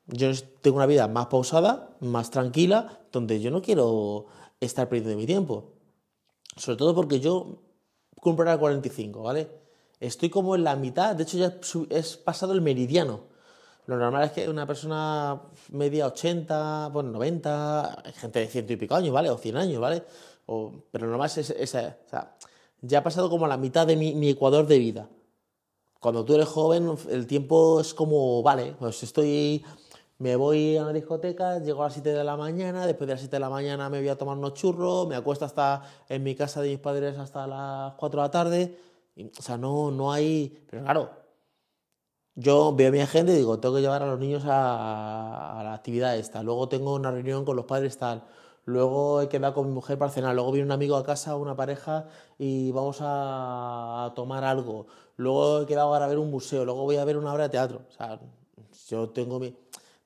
yo 0.06 0.30
tengo 0.62 0.76
una 0.76 0.87
vida 0.87 1.09
más 1.09 1.26
pausada, 1.26 1.97
más 2.00 2.30
tranquila, 2.30 3.00
donde 3.12 3.40
yo 3.40 3.50
no 3.50 3.62
quiero 3.62 4.26
estar 4.61 4.88
perdiendo 4.88 5.16
mi 5.16 5.26
tiempo. 5.26 5.73
Sobre 6.56 6.76
todo 6.76 6.95
porque 6.95 7.21
yo 7.21 7.62
cumplo 8.21 8.50
el 8.50 8.59
45, 8.59 9.23
¿vale? 9.23 9.49
Estoy 10.00 10.30
como 10.30 10.56
en 10.56 10.64
la 10.64 10.76
mitad, 10.76 11.14
de 11.14 11.23
hecho 11.23 11.38
ya 11.38 11.59
he 11.90 12.02
pasado 12.25 12.52
el 12.52 12.61
meridiano. 12.61 13.36
Lo 13.87 13.97
normal 13.97 14.25
es 14.25 14.33
que 14.33 14.49
una 14.49 14.66
persona 14.66 15.40
media 15.71 16.07
80, 16.07 16.88
bueno, 16.93 17.11
90, 17.11 18.02
hay 18.05 18.12
gente 18.12 18.40
de 18.40 18.47
ciento 18.49 18.73
y 18.73 18.76
pico 18.76 18.95
años, 18.95 19.12
¿vale? 19.12 19.31
O 19.31 19.38
100 19.38 19.57
años, 19.57 19.81
¿vale? 19.81 20.02
O, 20.47 20.73
pero 20.90 21.07
lo 21.07 21.12
normal 21.12 21.31
es 21.35 21.50
esa. 21.50 21.97
O 22.05 22.09
sea, 22.09 22.37
ya 22.81 22.99
ha 22.99 23.02
pasado 23.02 23.31
como 23.31 23.47
la 23.47 23.57
mitad 23.57 23.87
de 23.87 23.97
mi, 23.97 24.14
mi 24.14 24.31
ecuador 24.31 24.66
de 24.66 24.78
vida. 24.78 25.09
Cuando 26.00 26.25
tú 26.25 26.35
eres 26.35 26.49
joven, 26.49 26.97
el 27.11 27.26
tiempo 27.26 27.81
es 27.81 27.95
como, 27.95 28.43
vale, 28.43 28.75
pues 28.78 29.02
estoy 29.02 29.64
me 30.19 30.35
voy 30.35 30.76
a 30.78 30.83
una 30.83 30.93
discoteca, 30.93 31.59
llego 31.59 31.83
a 31.83 31.87
las 31.87 31.93
7 31.95 32.11
de 32.11 32.25
la 32.25 32.37
mañana, 32.37 32.87
después 32.87 33.07
de 33.07 33.14
las 33.14 33.21
7 33.21 33.37
de 33.37 33.40
la 33.40 33.50
mañana 33.50 33.90
me 33.90 33.99
voy 33.99 34.09
a 34.09 34.16
tomar 34.16 34.38
unos 34.38 34.55
churros, 34.55 35.07
me 35.07 35.14
acuesto 35.14 35.45
hasta 35.45 35.83
en 36.09 36.23
mi 36.23 36.35
casa 36.35 36.62
de 36.62 36.71
mis 36.71 36.78
padres 36.78 37.19
hasta 37.19 37.47
las 37.47 37.95
4 37.95 38.21
de 38.21 38.26
la 38.26 38.31
tarde. 38.31 38.78
o 39.38 39.43
sea, 39.43 39.59
no, 39.59 39.90
no 39.90 40.11
hay. 40.11 40.64
Pero 40.71 40.85
claro, 40.85 41.11
yo 42.37 42.75
veo 42.76 42.93
mi 42.93 43.00
agenda 43.00 43.33
y 43.33 43.37
digo, 43.37 43.59
tengo 43.59 43.76
que 43.76 43.81
llevar 43.81 44.02
a 44.02 44.07
los 44.07 44.19
niños 44.21 44.45
a, 44.47 45.61
la 45.64 45.75
actividad 45.75 46.16
esta. 46.16 46.43
Luego 46.43 46.69
tengo 46.69 46.95
una 46.95 47.11
reunión 47.11 47.45
con 47.45 47.57
los 47.57 47.64
padres 47.64 47.99
tal. 47.99 48.25
Luego 48.66 49.23
he 49.23 49.28
quedado 49.28 49.55
con 49.55 49.69
mi 49.69 49.73
mujer 49.73 49.99
para 49.99 50.11
cenar. 50.11 50.35
Luego 50.35 50.52
viene 50.52 50.66
un 50.66 50.73
amigo 50.73 50.97
a 50.97 51.05
casa, 51.05 51.37
una 51.37 51.57
pareja, 51.57 52.09
y 52.38 52.71
vamos 52.73 52.99
a, 53.00 54.12
tomar 54.14 54.45
algo. 54.45 54.87
Luego 55.16 55.62
he 55.62 55.66
quedado 55.66 55.95
a 55.95 56.07
ver 56.07 56.19
un 56.19 56.31
museo. 56.31 56.64
Luego 56.64 56.85
voy 56.85 56.97
a 56.97 57.05
ver 57.05 57.16
una 57.16 57.33
obra 57.33 57.45
de 57.45 57.50
teatro. 57.50 57.83
O 57.88 57.93
sea, 57.93 58.21
yo 58.88 59.09
tengo 59.11 59.40
mi 59.40 59.55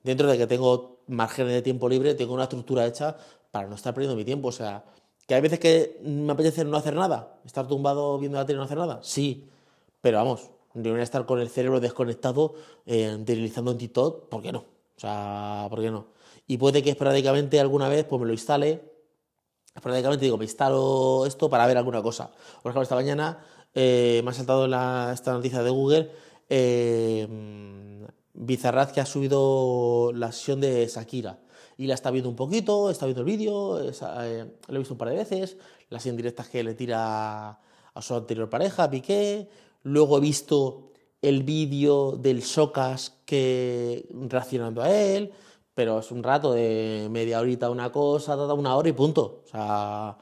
dentro 0.02 0.28
de 0.28 0.38
que 0.38 0.46
tengo 0.46 1.00
margen 1.08 1.49
de 1.49 1.62
tiempo 1.62 1.88
libre, 1.88 2.14
tengo 2.14 2.34
una 2.34 2.44
estructura 2.44 2.87
hecha 2.87 3.16
para 3.50 3.68
no 3.68 3.75
estar 3.75 3.92
perdiendo 3.94 4.16
mi 4.16 4.25
tiempo. 4.25 4.49
O 4.49 4.52
sea, 4.52 4.84
que 5.26 5.34
hay 5.34 5.40
veces 5.40 5.58
que 5.58 6.00
me 6.02 6.32
apetece 6.32 6.64
no 6.64 6.76
hacer 6.76 6.94
nada, 6.94 7.38
estar 7.44 7.66
tumbado 7.68 8.18
viendo 8.18 8.38
la 8.38 8.46
tele 8.46 8.56
y 8.56 8.58
no 8.58 8.64
hacer 8.64 8.78
nada, 8.78 9.00
sí, 9.02 9.49
pero 10.00 10.18
vamos, 10.18 10.50
debería 10.74 11.04
estar 11.04 11.26
con 11.26 11.40
el 11.40 11.48
cerebro 11.48 11.80
desconectado, 11.80 12.54
eh, 12.86 13.16
utilizando 13.20 13.72
un 13.72 13.78
TikTok, 13.78 14.28
¿por 14.28 14.42
qué 14.42 14.52
no? 14.52 14.58
O 14.58 15.00
sea, 15.00 15.66
¿por 15.70 15.80
qué 15.80 15.90
no? 15.90 16.06
Y 16.46 16.58
puede 16.58 16.82
que 16.82 16.90
esporádicamente 16.90 17.60
alguna 17.60 17.88
vez 17.88 18.04
pues 18.04 18.20
me 18.20 18.26
lo 18.26 18.32
instale, 18.32 18.82
esporádicamente 19.74 20.24
digo, 20.24 20.36
me 20.36 20.44
instalo 20.44 21.24
esto 21.26 21.48
para 21.48 21.66
ver 21.66 21.78
alguna 21.78 22.02
cosa. 22.02 22.30
Por 22.62 22.70
ejemplo, 22.70 22.82
esta 22.82 22.94
mañana 22.94 23.44
eh, 23.74 24.20
me 24.24 24.30
ha 24.30 24.34
saltado 24.34 24.66
esta 25.12 25.32
noticia 25.32 25.62
de 25.62 25.70
Google. 25.70 26.10
Eh, 26.48 27.28
que 28.46 29.00
ha 29.00 29.06
subido 29.06 30.12
la 30.14 30.32
sesión 30.32 30.60
de 30.60 30.86
Shakira 30.86 31.38
y 31.76 31.86
la 31.86 31.94
está 31.94 32.10
viendo 32.10 32.28
un 32.28 32.36
poquito, 32.36 32.90
está 32.90 33.06
viendo 33.06 33.20
el 33.20 33.26
vídeo, 33.26 33.80
eh, 33.80 34.46
lo 34.68 34.74
he 34.74 34.78
visto 34.78 34.94
un 34.94 34.98
par 34.98 35.08
de 35.08 35.16
veces, 35.16 35.56
las 35.88 36.04
indirectas 36.06 36.48
que 36.48 36.62
le 36.62 36.74
tira 36.74 37.50
a 37.50 38.02
su 38.02 38.14
anterior 38.14 38.48
pareja, 38.48 38.90
Piqué, 38.90 39.48
luego 39.82 40.18
he 40.18 40.20
visto 40.20 40.90
el 41.22 41.42
vídeo 41.42 42.12
del 42.12 42.42
Socas 42.42 43.18
que 43.25 44.06
reaccionando 44.28 44.82
a 44.82 44.90
él, 44.90 45.32
pero 45.75 46.00
es 46.00 46.10
un 46.10 46.22
rato 46.22 46.52
de 46.52 47.08
media 47.10 47.40
horita 47.40 47.70
una 47.70 47.92
cosa, 47.92 48.37
una 48.52 48.76
hora 48.76 48.88
y 48.88 48.92
punto. 48.92 49.42
O 49.44 49.49
sea, 49.49 50.16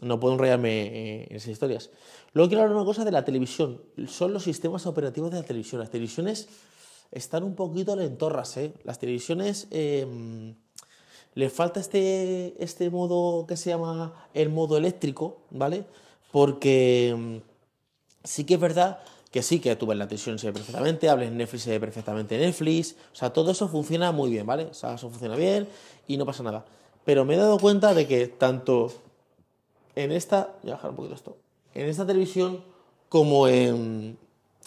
no 0.00 0.18
puedo 0.18 0.34
enrollarme 0.34 1.26
en 1.26 1.36
esas 1.36 1.50
historias. 1.50 1.90
Luego 2.32 2.48
quiero 2.48 2.62
hablar 2.62 2.76
una 2.76 2.84
cosa 2.84 3.04
de 3.04 3.12
la 3.12 3.24
televisión. 3.24 3.80
Son 4.08 4.32
los 4.32 4.42
sistemas 4.42 4.86
operativos 4.86 5.30
de 5.30 5.38
la 5.38 5.44
televisión. 5.44 5.80
Las 5.80 5.90
televisiones 5.90 6.48
están 7.12 7.44
un 7.44 7.54
poquito 7.54 7.94
lentorras, 7.94 8.56
¿eh? 8.56 8.74
Las 8.82 8.98
televisiones 8.98 9.68
eh, 9.70 10.54
les 11.34 11.52
falta 11.52 11.80
este, 11.80 12.54
este 12.62 12.90
modo 12.90 13.46
que 13.46 13.56
se 13.56 13.70
llama 13.70 14.28
el 14.34 14.50
modo 14.50 14.76
eléctrico, 14.76 15.42
¿vale? 15.50 15.84
Porque 16.32 17.10
em, 17.10 17.40
sí 18.24 18.44
que 18.44 18.54
es 18.54 18.60
verdad 18.60 18.98
que 19.30 19.42
sí, 19.42 19.58
que 19.58 19.70
la 19.70 19.76
televisión 19.76 20.38
se 20.38 20.46
ve 20.46 20.52
perfectamente, 20.52 21.08
hables 21.08 21.32
Netflix 21.32 21.64
se 21.64 21.70
ve 21.70 21.80
perfectamente 21.80 22.38
Netflix, 22.38 22.94
o 23.12 23.16
sea, 23.16 23.32
todo 23.32 23.50
eso 23.50 23.68
funciona 23.68 24.12
muy 24.12 24.30
bien, 24.30 24.46
¿vale? 24.46 24.66
O 24.66 24.74
sea, 24.74 24.94
eso 24.94 25.10
funciona 25.10 25.34
bien 25.34 25.68
y 26.06 26.16
no 26.16 26.24
pasa 26.24 26.44
nada. 26.44 26.64
Pero 27.04 27.24
me 27.24 27.34
he 27.34 27.36
dado 27.36 27.58
cuenta 27.58 27.94
de 27.94 28.06
que 28.06 28.28
tanto 28.28 28.92
en 29.96 30.12
esta, 30.12 30.54
voy 30.62 30.70
a 30.70 30.74
bajar 30.74 30.90
un 30.90 30.96
poquito 30.96 31.14
esto, 31.16 31.36
en 31.74 31.88
esta 31.88 32.06
televisión 32.06 32.62
como 33.08 33.48
en, 33.48 34.16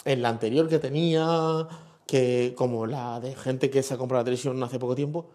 en 0.04 0.22
la 0.22 0.28
anterior 0.28 0.68
que 0.68 0.78
tenía, 0.78 1.66
que 2.06 2.54
como 2.54 2.86
la 2.86 3.20
de 3.20 3.34
gente 3.34 3.70
que 3.70 3.82
se 3.82 3.94
ha 3.94 3.96
comprado 3.96 4.20
la 4.20 4.24
televisión 4.26 4.62
hace 4.62 4.78
poco 4.78 4.94
tiempo, 4.94 5.30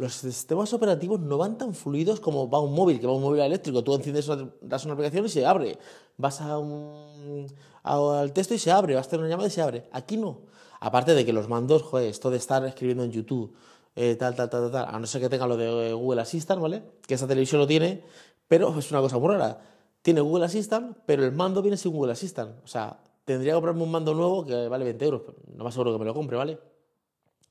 los 0.00 0.14
sistemas 0.14 0.72
operativos 0.72 1.20
no 1.20 1.36
van 1.36 1.58
tan 1.58 1.74
fluidos 1.74 2.20
como 2.20 2.48
va 2.48 2.58
un 2.60 2.74
móvil, 2.74 2.98
que 2.98 3.06
va 3.06 3.12
un 3.12 3.20
móvil 3.20 3.42
eléctrico. 3.42 3.84
Tú 3.84 3.94
enciendes, 3.94 4.26
das 4.62 4.86
una 4.86 4.94
aplicación 4.94 5.26
y 5.26 5.28
se 5.28 5.44
abre. 5.44 5.78
Vas 6.16 6.40
a 6.40 6.56
un, 6.56 7.46
al 7.82 8.32
texto 8.32 8.54
y 8.54 8.58
se 8.58 8.70
abre. 8.70 8.94
Vas 8.94 9.06
a 9.06 9.10
tener 9.10 9.24
una 9.24 9.30
llamada 9.30 9.48
y 9.48 9.52
se 9.52 9.62
abre. 9.62 9.88
Aquí 9.92 10.16
no. 10.16 10.40
Aparte 10.80 11.14
de 11.14 11.26
que 11.26 11.32
los 11.32 11.48
mandos, 11.48 11.82
joder, 11.82 12.08
esto 12.08 12.30
de 12.30 12.38
estar 12.38 12.64
escribiendo 12.64 13.04
en 13.04 13.12
YouTube, 13.12 13.54
eh, 13.96 14.16
tal, 14.16 14.34
tal, 14.34 14.48
tal, 14.48 14.70
tal, 14.70 14.86
a 14.88 14.98
no 14.98 15.06
ser 15.06 15.20
que 15.20 15.28
tenga 15.28 15.46
lo 15.46 15.56
de 15.56 15.92
Google 15.92 16.22
Assistant, 16.22 16.60
¿vale? 16.60 16.82
Que 17.06 17.14
esa 17.14 17.26
televisión 17.26 17.60
lo 17.60 17.66
tiene, 17.66 18.02
pero 18.48 18.76
es 18.78 18.90
una 18.90 19.00
cosa 19.00 19.18
muy 19.18 19.28
rara. 19.28 19.60
Tiene 20.00 20.22
Google 20.22 20.46
Assistant, 20.46 20.96
pero 21.04 21.24
el 21.24 21.32
mando 21.32 21.60
viene 21.60 21.76
sin 21.76 21.92
Google 21.92 22.12
Assistant. 22.12 22.64
O 22.64 22.66
sea, 22.66 22.98
tendría 23.24 23.52
que 23.52 23.56
comprarme 23.56 23.82
un 23.82 23.90
mando 23.90 24.14
nuevo 24.14 24.46
que 24.46 24.68
vale 24.68 24.84
20 24.84 25.04
euros, 25.04 25.22
pero 25.26 25.36
no 25.54 25.64
más 25.64 25.74
seguro 25.74 25.92
que 25.92 25.98
me 25.98 26.04
lo 26.06 26.14
compre, 26.14 26.36
¿vale? 26.36 26.58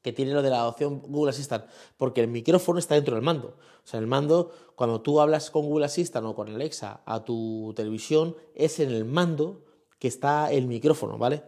Que 0.01 0.11
tiene 0.11 0.33
lo 0.33 0.41
de 0.41 0.49
la 0.49 0.67
opción 0.67 0.99
Google 1.01 1.29
Assistant, 1.29 1.65
porque 1.97 2.21
el 2.21 2.29
micrófono 2.29 2.79
está 2.79 2.95
dentro 2.95 3.13
del 3.15 3.23
mando. 3.23 3.57
O 3.83 3.87
sea, 3.87 3.99
el 3.99 4.07
mando, 4.07 4.51
cuando 4.75 5.01
tú 5.01 5.21
hablas 5.21 5.51
con 5.51 5.67
Google 5.67 5.85
Assistant 5.85 6.25
o 6.25 6.33
con 6.33 6.49
Alexa 6.49 7.01
a 7.05 7.23
tu 7.23 7.73
televisión, 7.75 8.35
es 8.55 8.79
en 8.79 8.89
el 8.89 9.05
mando 9.05 9.65
que 9.99 10.07
está 10.07 10.51
el 10.51 10.67
micrófono, 10.67 11.17
¿vale? 11.17 11.43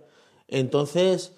Entonces, 0.48 1.34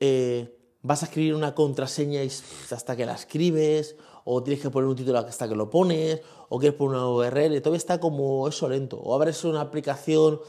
eh, 0.00 0.58
vas 0.82 1.02
a 1.02 1.06
escribir 1.06 1.34
una 1.34 1.54
contraseña 1.54 2.20
hasta 2.22 2.96
que 2.96 3.06
la 3.06 3.14
escribes, 3.14 3.96
o 4.24 4.42
tienes 4.42 4.62
que 4.62 4.70
poner 4.70 4.88
un 4.88 4.96
título 4.96 5.18
hasta 5.18 5.48
que 5.48 5.54
lo 5.54 5.70
pones, 5.70 6.20
o 6.48 6.58
quieres 6.58 6.76
poner 6.76 6.98
una 6.98 7.08
URL, 7.08 7.62
todo 7.62 7.74
está 7.74 8.00
como 8.00 8.48
eso 8.48 8.68
lento. 8.68 8.98
O 8.98 9.14
abres 9.14 9.44
una 9.44 9.60
aplicación 9.60 10.40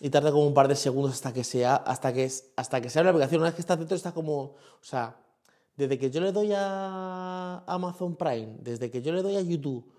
y 0.00 0.10
tarda 0.10 0.32
como 0.32 0.46
un 0.46 0.54
par 0.54 0.66
de 0.66 0.74
segundos 0.74 1.12
hasta 1.12 1.32
que 1.32 1.44
sea, 1.44 1.76
hasta 1.76 2.12
que, 2.12 2.30
hasta 2.56 2.80
que 2.80 2.90
se 2.90 2.98
abre 2.98 3.06
la 3.06 3.10
aplicación. 3.10 3.40
Una 3.40 3.50
vez 3.50 3.54
que 3.54 3.60
está 3.60 3.76
dentro 3.76 3.96
está 3.96 4.12
como, 4.12 4.40
o 4.42 4.56
sea, 4.80 5.16
desde 5.76 5.98
que 5.98 6.10
yo 6.10 6.20
le 6.20 6.32
doy 6.32 6.52
a 6.54 7.62
Amazon 7.66 8.16
Prime, 8.16 8.56
desde 8.60 8.90
que 8.90 9.02
yo 9.02 9.12
le 9.12 9.22
doy 9.22 9.36
a 9.36 9.40
YouTube, 9.40 9.92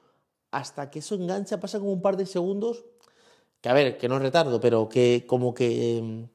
hasta 0.51 0.89
que 0.89 0.99
eso 0.99 1.15
engancha 1.15 1.59
pasa 1.59 1.79
como 1.79 1.93
un 1.93 2.01
par 2.01 2.17
de 2.17 2.25
segundos, 2.25 2.83
que 3.61 3.69
a 3.69 3.73
ver, 3.73 3.97
que 3.97 4.09
no 4.09 4.17
es 4.17 4.21
retardo, 4.21 4.59
pero 4.59 4.89
que 4.89 5.25
como 5.27 5.53
que, 5.53 5.97
em, 5.99 6.27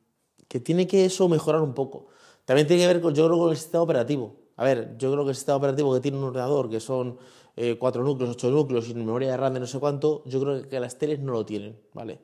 que 0.48 0.60
tiene 0.60 0.86
que 0.86 1.04
eso 1.06 1.28
mejorar 1.28 1.62
un 1.62 1.74
poco. 1.74 2.06
También 2.44 2.66
tiene 2.66 2.82
que 2.82 2.88
ver 2.88 3.00
con, 3.00 3.14
yo 3.14 3.26
creo, 3.26 3.38
con 3.38 3.50
el 3.50 3.56
sistema 3.56 3.82
operativo. 3.82 4.36
A 4.56 4.64
ver, 4.64 4.96
yo 4.98 5.12
creo 5.12 5.24
que 5.24 5.30
el 5.30 5.36
sistema 5.36 5.56
operativo 5.56 5.92
que 5.94 6.00
tiene 6.00 6.18
un 6.18 6.24
ordenador, 6.24 6.70
que 6.70 6.80
son 6.80 7.18
eh, 7.56 7.76
cuatro 7.78 8.02
núcleos, 8.04 8.30
ocho 8.32 8.50
núcleos 8.50 8.88
y 8.88 8.94
memoria 8.94 9.30
de 9.30 9.36
RAM 9.36 9.54
de 9.54 9.60
no 9.60 9.66
sé 9.66 9.78
cuánto, 9.80 10.22
yo 10.26 10.40
creo 10.40 10.68
que 10.68 10.80
las 10.80 10.98
teles 10.98 11.20
no 11.20 11.32
lo 11.32 11.44
tienen, 11.44 11.78
¿vale? 11.94 12.20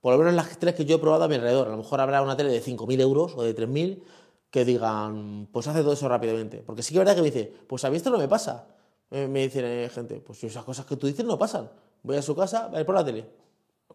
Por 0.00 0.12
lo 0.14 0.18
menos 0.18 0.34
las 0.34 0.58
teles 0.58 0.74
que 0.74 0.84
yo 0.84 0.96
he 0.96 0.98
probado 0.98 1.24
a 1.24 1.28
mi 1.28 1.36
alrededor. 1.36 1.68
A 1.68 1.70
lo 1.70 1.76
mejor 1.76 2.00
habrá 2.00 2.22
una 2.22 2.36
tele 2.36 2.50
de 2.50 2.60
5.000 2.60 3.00
euros 3.00 3.34
o 3.36 3.42
de 3.42 3.54
3.000 3.54 4.02
que 4.50 4.64
digan, 4.64 5.48
pues 5.52 5.66
hace 5.68 5.80
todo 5.82 5.92
eso 5.92 6.08
rápidamente. 6.08 6.58
Porque 6.58 6.82
sí 6.82 6.92
que 6.92 6.98
es 6.98 7.00
verdad 7.00 7.14
que 7.14 7.22
me 7.22 7.30
dice, 7.30 7.52
pues 7.68 7.84
a 7.84 7.90
mí 7.90 7.96
esto 7.96 8.10
no 8.10 8.18
me 8.18 8.28
pasa. 8.28 8.66
Me, 9.10 9.42
dicen 9.42 9.64
eh, 9.64 9.90
gente, 9.92 10.20
pues 10.20 10.42
esas 10.44 10.64
cosas 10.64 10.86
que 10.86 10.96
tú 10.96 11.06
dices 11.06 11.24
no 11.24 11.38
pasan. 11.38 11.70
Voy 12.02 12.16
a 12.16 12.22
su 12.22 12.34
casa, 12.34 12.66
voy 12.68 12.78
a 12.78 12.80
ir 12.80 12.86
por 12.86 12.94
la 12.94 13.04
tele. 13.04 13.26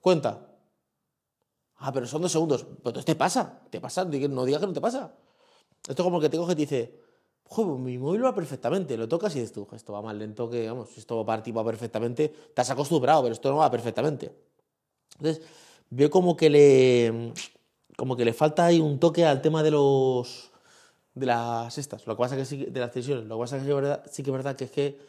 Cuenta. 0.02 0.48
Ah, 1.78 1.92
pero 1.92 2.08
son 2.08 2.22
dos 2.22 2.32
segundos. 2.32 2.66
Pues 2.82 3.06
te 3.06 3.16
pasa, 3.16 3.62
te 3.70 3.80
pasa, 3.80 4.04
no 4.06 4.46
digas 4.46 4.62
que 4.62 4.68
no 4.68 4.74
te 4.74 4.82
pasa. 4.82 5.14
Esto 5.88 6.02
es 6.02 6.04
como 6.04 6.20
que 6.20 6.30
tengo 6.30 6.48
que 6.48 6.56
te 6.56 6.62
dice, 6.62 7.00
Joder, 7.50 7.80
mi 7.80 7.98
móvil 7.98 8.26
va 8.26 8.36
perfectamente, 8.36 8.98
lo 8.98 9.08
tocas 9.08 9.34
y 9.36 9.40
dices 9.40 9.54
tú, 9.54 9.66
esto 9.72 9.94
va 9.94 10.02
más 10.02 10.16
lento 10.16 10.50
que, 10.50 10.68
vamos, 10.68 10.98
esto 10.98 11.16
va 11.18 11.26
para 11.26 11.42
ti 11.42 11.54
va 11.54 11.64
perfectamente, 11.64 12.34
te 12.54 12.62
has 12.62 12.70
acostumbrado, 12.70 13.24
pero 13.24 13.34
esto 13.34 13.50
no 13.50 13.58
va 13.58 13.72
perfectamente. 13.72 14.34
Entonces, 15.18 15.42
veo 15.90 16.10
como 16.10 16.36
que 16.36 16.50
le 16.50 17.34
como 17.96 18.16
que 18.18 18.26
le 18.26 18.34
falta 18.34 18.66
ahí 18.66 18.80
un 18.80 19.00
toque 19.00 19.26
al 19.26 19.42
tema 19.42 19.64
de 19.64 19.72
los 19.72 20.52
de 21.16 21.26
las 21.26 21.78
estas, 21.78 22.06
lo 22.06 22.16
que 22.16 22.20
pasa 22.20 22.36
que 22.36 22.46
sí, 22.46 22.66
de 22.66 22.80
las 22.82 22.92
televisiones, 22.92 23.26
lo 23.26 23.38
que 23.38 23.40
pasa 23.40 23.58
que 23.58 23.64
sí, 23.64 23.74
verdad, 23.74 24.04
sí 24.12 24.24
que 24.24 24.30
es 24.30 24.34
verdad 24.34 24.56
que 24.58 24.66
es 24.66 24.72
que 24.72 25.00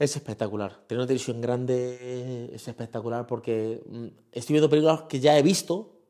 es 0.00 0.16
espectacular. 0.16 0.80
Tener 0.86 1.00
una 1.00 1.06
televisión 1.06 1.40
grande 1.40 2.50
es 2.52 2.66
espectacular 2.66 3.26
porque 3.26 3.82
mm, 3.86 4.06
estoy 4.32 4.54
viendo 4.54 4.68
películas 4.68 5.02
que 5.02 5.20
ya 5.20 5.38
he 5.38 5.42
visto, 5.42 6.00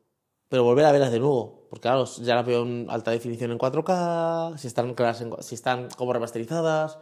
pero 0.49 0.63
volver 0.63 0.85
a 0.85 0.91
verlas 0.91 1.11
de 1.11 1.19
nuevo, 1.19 1.67
porque 1.69 1.83
claro, 1.83 2.05
ya 2.05 2.35
las 2.35 2.45
veo 2.45 2.63
en 2.63 2.87
alta 2.89 3.11
definición 3.11 3.51
en 3.51 3.59
4K, 3.59 4.57
si 4.57 4.67
están, 4.67 4.95
si 5.41 5.55
están 5.55 5.89
como 5.97 6.13
remasterizadas, 6.13 6.97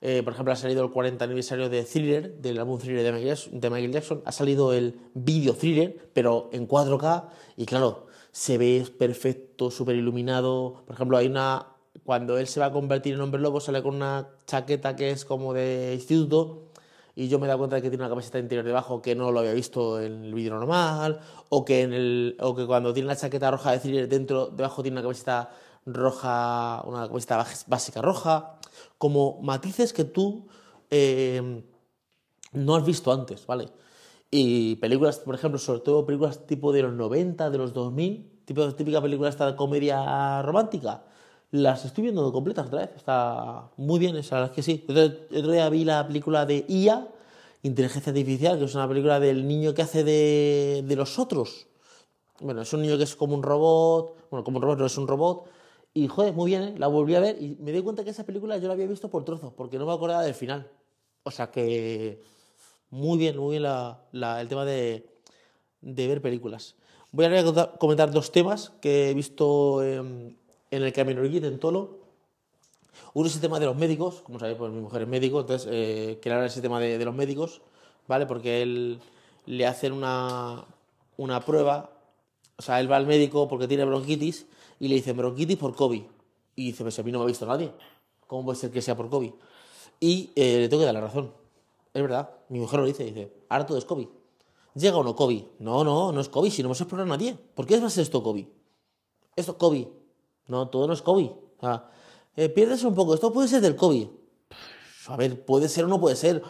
eh, 0.00 0.22
por 0.22 0.32
ejemplo, 0.32 0.52
ha 0.52 0.56
salido 0.56 0.82
el 0.82 0.90
40 0.90 1.24
aniversario 1.24 1.68
de 1.68 1.84
Thriller, 1.84 2.36
del 2.36 2.58
álbum 2.58 2.78
Thriller 2.78 3.04
de 3.04 3.70
Michael, 3.70 3.92
Jackson. 3.92 4.22
Ha 4.24 4.32
salido 4.32 4.72
el 4.72 4.98
vídeo 5.12 5.54
Thriller, 5.54 6.10
pero 6.14 6.48
en 6.52 6.66
4K. 6.66 7.28
Y 7.56 7.66
claro, 7.66 8.06
se 8.32 8.56
ve 8.56 8.86
perfecto, 8.98 9.70
súper 9.70 9.96
iluminado. 9.96 10.84
Por 10.86 10.94
ejemplo, 10.94 11.18
hay 11.18 11.26
una. 11.26 11.66
Cuando 12.04 12.38
él 12.38 12.46
se 12.46 12.60
va 12.60 12.66
a 12.66 12.72
convertir 12.72 13.14
en 13.14 13.20
hombre 13.20 13.40
lobo, 13.40 13.60
sale 13.60 13.82
con 13.82 13.94
una 13.96 14.28
chaqueta 14.46 14.96
que 14.96 15.10
es 15.10 15.24
como 15.24 15.52
de 15.52 15.92
instituto. 15.94 16.70
Y 17.14 17.28
yo 17.28 17.38
me 17.38 17.46
he 17.46 17.48
dado 17.48 17.58
cuenta 17.58 17.76
de 17.76 17.82
que 17.82 17.90
tiene 17.90 18.04
una 18.04 18.10
camiseta 18.10 18.38
interior 18.38 18.64
debajo 18.64 19.02
que 19.02 19.14
no 19.14 19.30
lo 19.30 19.40
había 19.40 19.52
visto 19.52 20.00
en 20.00 20.24
el 20.24 20.34
vídeo 20.34 20.54
normal. 20.54 21.20
O 21.48 21.64
que, 21.64 21.82
en 21.82 21.92
el, 21.92 22.36
o 22.40 22.54
que 22.54 22.66
cuando 22.66 22.92
tiene 22.92 23.08
la 23.08 23.16
chaqueta 23.16 23.50
roja 23.50 23.72
de 23.72 23.78
Thriller 23.78 24.08
dentro, 24.08 24.46
debajo 24.46 24.82
tiene 24.82 24.96
una 24.96 25.02
camiseta 25.02 25.50
roja, 25.86 26.82
una 26.86 27.08
camiseta 27.08 27.44
básica 27.66 28.02
roja, 28.02 28.58
como 28.98 29.40
matices 29.42 29.92
que 29.92 30.04
tú 30.04 30.46
eh, 30.90 31.62
no 32.52 32.76
has 32.76 32.84
visto 32.84 33.12
antes, 33.12 33.46
¿vale? 33.46 33.68
Y 34.30 34.76
películas, 34.76 35.18
por 35.18 35.34
ejemplo, 35.34 35.58
sobre 35.58 35.80
todo 35.80 36.06
películas 36.06 36.46
tipo 36.46 36.72
de 36.72 36.82
los 36.82 36.94
90, 36.94 37.50
de 37.50 37.58
los 37.58 37.72
2000, 37.72 38.42
tipo, 38.44 38.74
típica 38.74 39.02
película 39.02 39.28
esta 39.28 39.46
de 39.46 39.56
comedia 39.56 40.42
romántica, 40.42 41.04
las 41.50 41.84
estoy 41.84 42.04
viendo 42.04 42.32
completas 42.32 42.66
otra 42.66 42.80
vez. 42.80 42.90
Está 42.96 43.70
muy 43.76 43.98
bien, 43.98 44.16
esa 44.16 44.36
verdad 44.36 44.50
es 44.50 44.56
que 44.56 44.62
sí. 44.62 44.84
El 44.88 45.38
otro 45.38 45.52
día 45.52 45.68
vi 45.68 45.84
la 45.84 46.06
película 46.06 46.46
de 46.46 46.64
IA, 46.68 47.08
Inteligencia 47.62 48.10
Artificial, 48.10 48.58
que 48.58 48.64
es 48.64 48.74
una 48.74 48.88
película 48.88 49.20
del 49.20 49.46
niño 49.46 49.74
que 49.74 49.82
hace 49.82 50.04
de, 50.04 50.84
de 50.86 50.96
los 50.96 51.18
otros. 51.18 51.66
Bueno, 52.40 52.62
es 52.62 52.72
un 52.72 52.82
niño 52.82 52.96
que 52.96 53.04
es 53.04 53.16
como 53.16 53.34
un 53.34 53.42
robot, 53.42 54.16
bueno, 54.30 54.44
como 54.44 54.58
un 54.58 54.62
robot, 54.62 54.78
no 54.78 54.86
es 54.86 54.96
un 54.96 55.06
robot. 55.06 55.46
Y 55.92 56.06
joder, 56.06 56.32
muy 56.32 56.50
bien, 56.50 56.62
¿eh? 56.62 56.74
la 56.78 56.86
volví 56.86 57.14
a 57.16 57.20
ver 57.20 57.42
y 57.42 57.56
me 57.60 57.72
di 57.72 57.82
cuenta 57.82 58.04
que 58.04 58.10
esa 58.10 58.24
película 58.24 58.56
yo 58.58 58.68
la 58.68 58.74
había 58.74 58.86
visto 58.86 59.10
por 59.10 59.24
trozos, 59.24 59.52
porque 59.52 59.78
no 59.78 59.86
me 59.86 59.92
acordaba 59.92 60.22
del 60.22 60.34
final. 60.34 60.70
O 61.24 61.30
sea 61.30 61.50
que 61.50 62.22
muy 62.90 63.18
bien, 63.18 63.36
muy 63.38 63.58
bien 63.58 63.64
el 64.12 64.48
tema 64.48 64.64
de, 64.64 65.06
ver 65.80 66.22
películas. 66.22 66.76
Voy 67.12 67.26
a 67.26 67.44
comentar 67.78 68.10
dos 68.12 68.30
temas 68.30 68.72
que 68.80 69.10
he 69.10 69.14
visto 69.14 69.82
en, 70.70 70.82
el 70.82 70.92
Camino 70.92 71.24
en 71.24 71.58
Tolo. 71.58 71.98
Uno 73.14 73.28
es 73.28 73.34
el 73.34 73.40
tema 73.40 73.58
de 73.58 73.66
los 73.66 73.76
médicos, 73.76 74.22
como 74.22 74.38
sabéis, 74.38 74.58
pues 74.58 74.72
mi 74.72 74.80
mujer 74.80 75.02
es 75.02 75.08
médico, 75.08 75.40
entonces 75.40 75.68
eh, 75.70 76.18
quiero 76.20 76.36
hablar 76.36 76.50
ese 76.50 76.60
tema 76.60 76.80
de, 76.80 77.04
los 77.04 77.14
médicos, 77.14 77.60
¿vale? 78.06 78.26
Porque 78.26 78.62
él 78.62 79.00
le 79.46 79.66
hacen 79.66 79.92
una, 79.92 80.64
una 81.16 81.44
prueba, 81.44 81.90
o 82.56 82.62
sea, 82.62 82.80
él 82.80 82.90
va 82.90 82.96
al 82.96 83.06
médico 83.06 83.48
porque 83.48 83.66
tiene 83.66 83.84
bronquitis 83.84 84.46
y 84.78 84.88
le 84.88 84.96
dicen 84.96 85.16
bronquitis 85.16 85.56
por 85.56 85.74
COVID. 85.74 86.02
Y 86.56 86.66
dice, 86.66 86.84
pues 86.84 86.98
a 86.98 87.02
mí 87.02 87.10
no 87.10 87.18
me 87.18 87.24
ha 87.24 87.28
visto 87.28 87.46
nadie, 87.46 87.72
¿cómo 88.26 88.44
puede 88.44 88.58
ser 88.58 88.70
que 88.70 88.82
sea 88.82 88.96
por 88.96 89.08
COVID? 89.08 89.32
Y 89.98 90.30
eh, 90.36 90.58
le 90.60 90.68
tengo 90.68 90.82
que 90.82 90.86
dar 90.86 90.94
la 90.94 91.00
razón 91.00 91.40
es 91.92 92.02
verdad, 92.02 92.30
mi 92.48 92.60
mujer 92.60 92.80
lo 92.80 92.86
dice, 92.86 93.04
dice, 93.04 93.32
ahora 93.48 93.66
todo 93.66 93.78
es 93.78 93.84
COVID. 93.84 94.06
¿Llega 94.74 94.96
o 94.96 95.02
no 95.02 95.16
COVID? 95.16 95.42
No, 95.58 95.82
no, 95.82 96.12
no 96.12 96.20
es 96.20 96.28
COVID, 96.28 96.50
si 96.50 96.62
no 96.62 96.68
hemos 96.68 96.80
explorado 96.80 97.12
a 97.12 97.16
nadie. 97.16 97.34
¿Por 97.34 97.66
qué 97.66 97.74
es 97.74 97.82
más 97.82 97.98
esto 97.98 98.22
COVID? 98.22 98.46
Esto 99.34 99.52
es 99.52 99.58
COVID. 99.58 99.86
No, 100.50 100.68
todo 100.68 100.86
no 100.88 100.92
es 100.92 101.02
COVID. 101.02 101.30
O 101.60 101.80
eh, 102.36 102.48
pierdes 102.48 102.84
un 102.84 102.94
poco, 102.94 103.14
esto 103.14 103.32
puede 103.32 103.48
ser 103.48 103.60
del 103.60 103.76
COVID. 103.76 104.08
A 105.06 105.16
ver, 105.16 105.44
puede 105.44 105.68
ser 105.68 105.84
o 105.84 105.88
no 105.88 106.00
puede 106.00 106.16
ser. 106.16 106.42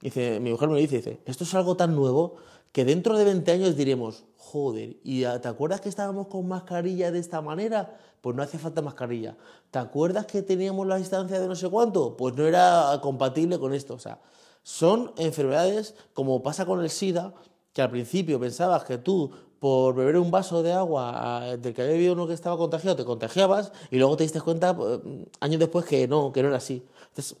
Dice, 0.00 0.40
mi 0.40 0.50
mujer 0.50 0.68
me 0.68 0.74
lo 0.74 0.80
dice, 0.80 0.96
dice, 0.96 1.20
esto 1.24 1.44
es 1.44 1.54
algo 1.54 1.76
tan 1.76 1.94
nuevo 1.94 2.36
que 2.72 2.84
dentro 2.84 3.16
de 3.16 3.24
20 3.24 3.50
años 3.52 3.76
diremos, 3.76 4.24
joder, 4.36 4.96
¿y 5.02 5.22
te 5.22 5.48
acuerdas 5.48 5.80
que 5.80 5.88
estábamos 5.88 6.26
con 6.26 6.46
mascarilla 6.46 7.10
de 7.10 7.18
esta 7.18 7.40
manera? 7.40 7.98
Pues 8.20 8.36
no 8.36 8.42
hacía 8.42 8.60
falta 8.60 8.82
mascarilla. 8.82 9.36
¿Te 9.70 9.78
acuerdas 9.78 10.26
que 10.26 10.42
teníamos 10.42 10.86
la 10.86 10.96
distancia 10.96 11.40
de 11.40 11.48
no 11.48 11.54
sé 11.54 11.68
cuánto? 11.70 12.16
Pues 12.16 12.34
no 12.36 12.46
era 12.46 12.98
compatible 13.02 13.58
con 13.58 13.72
esto. 13.72 13.94
O 13.94 13.98
sea, 13.98 14.20
son 14.62 15.12
enfermedades 15.16 15.94
como 16.12 16.42
pasa 16.42 16.66
con 16.66 16.82
el 16.82 16.90
SIDA, 16.90 17.32
que 17.72 17.82
al 17.82 17.90
principio 17.90 18.38
pensabas 18.38 18.84
que 18.84 18.98
tú 18.98 19.30
por 19.58 19.94
beber 19.94 20.16
un 20.18 20.30
vaso 20.30 20.62
de 20.62 20.72
agua 20.72 21.12
ah, 21.14 21.56
del 21.56 21.74
que 21.74 21.82
había 21.82 21.94
bebido 21.94 22.12
uno 22.12 22.26
que 22.26 22.34
estaba 22.34 22.56
contagiado 22.56 22.96
te 22.96 23.04
contagiabas 23.04 23.72
y 23.90 23.96
luego 23.96 24.16
te 24.16 24.24
diste 24.24 24.40
cuenta 24.40 24.76
pues, 24.76 25.00
años 25.40 25.58
después 25.58 25.84
que 25.84 26.06
no, 26.06 26.32
que 26.32 26.42
no 26.42 26.48
era 26.48 26.58
así. 26.58 26.84
Entonces, 27.08 27.36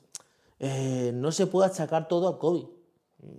eh, 0.58 1.10
no 1.14 1.32
se 1.32 1.46
puede 1.46 1.68
achacar 1.68 2.08
todo 2.08 2.28
al 2.28 2.38
COVID. 2.38 2.64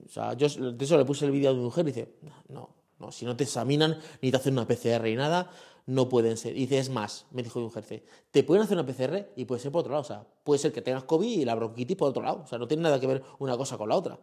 O 0.05 0.09
sea, 0.09 0.33
yo 0.33 0.47
de 0.49 0.85
eso 0.85 0.97
le 0.97 1.05
puse 1.05 1.25
el 1.25 1.31
vídeo 1.31 1.51
a 1.51 1.53
mi 1.53 1.61
mujer 1.61 1.87
y 1.87 1.91
dice, 1.91 2.13
no, 2.49 2.69
no, 2.99 3.11
si 3.11 3.25
no 3.25 3.35
te 3.35 3.43
examinan 3.43 3.99
ni 4.21 4.31
te 4.31 4.37
hacen 4.37 4.53
una 4.53 4.67
PCR 4.67 5.07
y 5.07 5.15
nada, 5.15 5.49
no 5.87 6.09
pueden 6.09 6.37
ser. 6.37 6.55
Y 6.55 6.61
dice, 6.61 6.79
es 6.79 6.89
más, 6.89 7.25
me 7.31 7.41
dijo 7.41 7.59
un 7.59 7.71
jefe, 7.71 8.03
te 8.31 8.43
pueden 8.43 8.63
hacer 8.63 8.77
una 8.77 8.85
PCR 8.85 9.31
y 9.35 9.45
puede 9.45 9.61
ser 9.61 9.71
por 9.71 9.81
otro 9.81 9.93
lado. 9.93 10.01
O 10.01 10.05
sea, 10.05 10.25
puede 10.43 10.59
ser 10.59 10.71
que 10.71 10.81
tengas 10.81 11.03
COVID 11.03 11.39
y 11.39 11.45
la 11.45 11.55
bronquitis 11.55 11.97
por 11.97 12.09
otro 12.09 12.21
lado. 12.21 12.41
O 12.43 12.47
sea, 12.47 12.57
no 12.59 12.67
tiene 12.67 12.83
nada 12.83 12.99
que 12.99 13.07
ver 13.07 13.23
una 13.39 13.57
cosa 13.57 13.77
con 13.77 13.89
la 13.89 13.95
otra. 13.95 14.19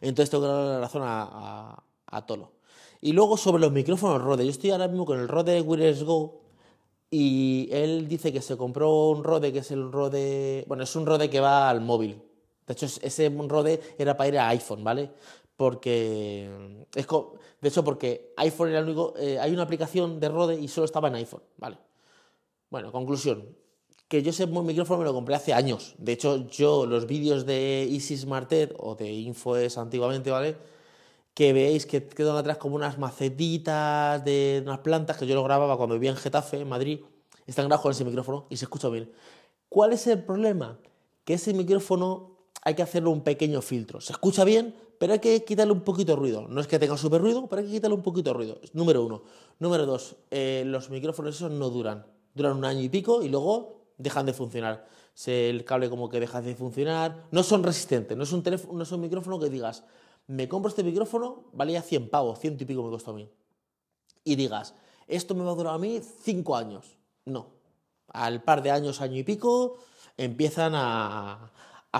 Entonces 0.00 0.30
tengo 0.30 0.44
que 0.44 0.48
darle 0.48 0.72
la 0.74 0.80
razón 0.80 1.02
a, 1.04 1.82
a, 2.06 2.26
Tolo. 2.26 2.52
Y 3.00 3.12
luego 3.12 3.36
sobre 3.36 3.60
los 3.60 3.72
micrófonos 3.72 4.22
Rode. 4.22 4.44
Yo 4.44 4.50
estoy 4.50 4.70
ahora 4.70 4.88
mismo 4.88 5.06
con 5.06 5.18
el 5.18 5.28
Rode 5.28 5.60
Wireless 5.60 6.04
Go 6.04 6.40
y 7.10 7.68
él 7.70 8.08
dice 8.08 8.32
que 8.32 8.42
se 8.42 8.56
compró 8.56 9.10
un 9.10 9.24
Rode 9.24 9.52
que 9.52 9.60
es 9.60 9.70
el 9.70 9.92
Rode... 9.92 10.64
Bueno, 10.66 10.82
es 10.82 10.96
un 10.96 11.06
Rode 11.06 11.30
que 11.30 11.40
va 11.40 11.68
al 11.68 11.80
móvil. 11.80 12.22
De 12.66 12.72
hecho, 12.72 12.86
ese 12.86 13.28
Rode 13.28 13.80
era 13.98 14.16
para 14.16 14.28
ir 14.28 14.38
a 14.38 14.48
iPhone, 14.48 14.82
¿vale? 14.82 15.10
porque 15.56 16.86
es 16.94 17.06
de 17.60 17.68
hecho 17.68 17.82
porque 17.82 18.32
iPhone 18.36 18.68
era 18.68 18.80
el 18.80 18.84
único 18.84 19.14
eh, 19.18 19.38
hay 19.38 19.52
una 19.52 19.62
aplicación 19.62 20.20
de 20.20 20.28
Rode 20.28 20.60
y 20.60 20.68
solo 20.68 20.84
estaba 20.84 21.08
en 21.08 21.14
iPhone 21.16 21.42
vale 21.56 21.78
bueno 22.70 22.92
conclusión 22.92 23.56
que 24.08 24.22
yo 24.22 24.30
ese 24.30 24.46
micrófono 24.46 25.00
me 25.00 25.04
lo 25.04 25.14
compré 25.14 25.34
hace 25.34 25.54
años 25.54 25.94
de 25.98 26.12
hecho 26.12 26.48
yo 26.48 26.84
los 26.86 27.06
vídeos 27.06 27.46
de 27.46 27.88
Easy 27.90 28.16
Smarted 28.16 28.74
o 28.78 28.94
de 28.94 29.10
Infoes 29.10 29.78
antiguamente 29.78 30.30
vale 30.30 30.56
que 31.36 31.52
veis 31.52 31.84
que 31.84 32.08
quedan 32.08 32.36
atrás 32.36 32.56
como 32.56 32.76
unas 32.76 32.96
macetitas 32.96 34.24
de 34.24 34.62
unas 34.64 34.78
plantas 34.78 35.18
que 35.18 35.26
yo 35.26 35.34
lo 35.34 35.44
grababa 35.44 35.76
cuando 35.76 35.96
vivía 35.96 36.10
en 36.10 36.16
Getafe 36.16 36.60
en 36.60 36.68
Madrid 36.68 37.00
están 37.46 37.66
grabados 37.66 37.82
con 37.82 37.92
ese 37.92 38.06
micrófono 38.06 38.46
y 38.48 38.56
se 38.56 38.64
escucha 38.64 38.88
bien 38.88 39.12
¿cuál 39.68 39.92
es 39.92 40.06
el 40.06 40.22
problema? 40.24 40.78
que 41.24 41.34
ese 41.34 41.52
micrófono 41.52 42.30
hay 42.62 42.74
que 42.74 42.82
hacerle 42.82 43.10
un 43.10 43.20
pequeño 43.20 43.60
filtro 43.60 44.00
se 44.00 44.12
escucha 44.12 44.44
bien 44.44 44.74
pero 44.98 45.12
hay 45.12 45.18
que 45.18 45.44
quitarle 45.44 45.72
un 45.72 45.82
poquito 45.82 46.12
de 46.12 46.16
ruido. 46.16 46.46
No 46.48 46.60
es 46.60 46.66
que 46.66 46.78
tenga 46.78 46.96
súper 46.96 47.20
ruido, 47.20 47.46
pero 47.48 47.60
hay 47.60 47.66
que 47.66 47.74
quitarle 47.74 47.96
un 47.96 48.02
poquito 48.02 48.30
de 48.30 48.34
ruido. 48.34 48.60
Número 48.72 49.04
uno. 49.04 49.22
Número 49.58 49.86
dos, 49.86 50.16
eh, 50.30 50.64
los 50.66 50.90
micrófonos 50.90 51.34
esos 51.34 51.50
no 51.50 51.70
duran. 51.70 52.06
Duran 52.34 52.56
un 52.56 52.64
año 52.64 52.80
y 52.80 52.88
pico 52.88 53.22
y 53.22 53.28
luego 53.28 53.86
dejan 53.98 54.26
de 54.26 54.32
funcionar. 54.32 54.86
el 55.26 55.64
cable 55.64 55.88
como 55.88 56.08
que 56.08 56.20
deja 56.20 56.42
de 56.42 56.54
funcionar. 56.54 57.24
No 57.30 57.42
son 57.42 57.62
resistentes, 57.62 58.16
no 58.16 58.24
es 58.24 58.32
un, 58.32 58.42
teléfono, 58.42 58.74
no 58.74 58.82
es 58.82 58.92
un 58.92 59.00
micrófono 59.00 59.38
que 59.38 59.48
digas, 59.48 59.84
me 60.26 60.48
compro 60.48 60.68
este 60.68 60.82
micrófono, 60.82 61.44
valía 61.52 61.82
100 61.82 62.10
pavos, 62.10 62.38
ciento 62.40 62.64
y 62.64 62.66
pico 62.66 62.82
me 62.82 62.90
costó 62.90 63.12
a 63.12 63.14
mí. 63.14 63.28
Y 64.24 64.36
digas, 64.36 64.74
esto 65.06 65.34
me 65.34 65.44
va 65.44 65.52
a 65.52 65.54
durar 65.54 65.74
a 65.74 65.78
mí 65.78 66.00
5 66.00 66.56
años. 66.56 66.96
No. 67.24 67.48
Al 68.08 68.42
par 68.42 68.62
de 68.62 68.70
años, 68.70 69.00
año 69.00 69.18
y 69.18 69.22
pico, 69.22 69.78
empiezan 70.16 70.72
a, 70.74 71.50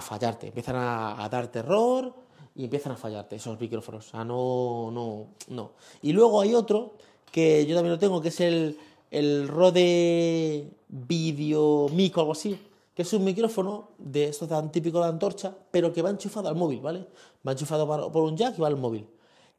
fallarte, 0.00 0.48
empiezan 0.48 0.76
a, 0.76 1.24
a 1.24 1.28
dar 1.28 1.48
terror 1.48 2.14
y 2.54 2.64
empiezan 2.64 2.92
a 2.92 2.96
fallarte 2.96 3.36
esos 3.36 3.60
micrófonos. 3.60 4.08
O 4.08 4.10
sea, 4.10 4.24
no, 4.24 4.90
no, 4.90 5.28
no. 5.48 5.72
Y 6.02 6.12
luego 6.12 6.40
hay 6.40 6.54
otro 6.54 6.94
que 7.30 7.66
yo 7.66 7.74
también 7.74 7.92
lo 7.92 7.98
tengo, 7.98 8.20
que 8.20 8.28
es 8.28 8.40
el, 8.40 8.78
el 9.10 9.48
Rode 9.48 10.70
Video 10.88 11.88
Mic 11.90 12.16
o 12.16 12.20
algo 12.20 12.32
así, 12.32 12.58
que 12.96 13.02
es 13.02 13.12
un 13.12 13.24
micrófono 13.24 13.90
de 13.98 14.24
estos 14.24 14.48
tan 14.48 14.72
típico 14.72 15.02
de 15.02 15.08
antorcha, 15.08 15.54
pero 15.70 15.92
que 15.92 16.00
va 16.00 16.08
enchufado 16.08 16.48
al 16.48 16.54
móvil, 16.54 16.80
¿vale? 16.80 17.06
Va 17.46 17.52
enchufado 17.52 17.86
por 18.10 18.22
un 18.22 18.38
jack 18.38 18.56
y 18.56 18.62
va 18.62 18.68
al 18.68 18.76
móvil. 18.76 19.06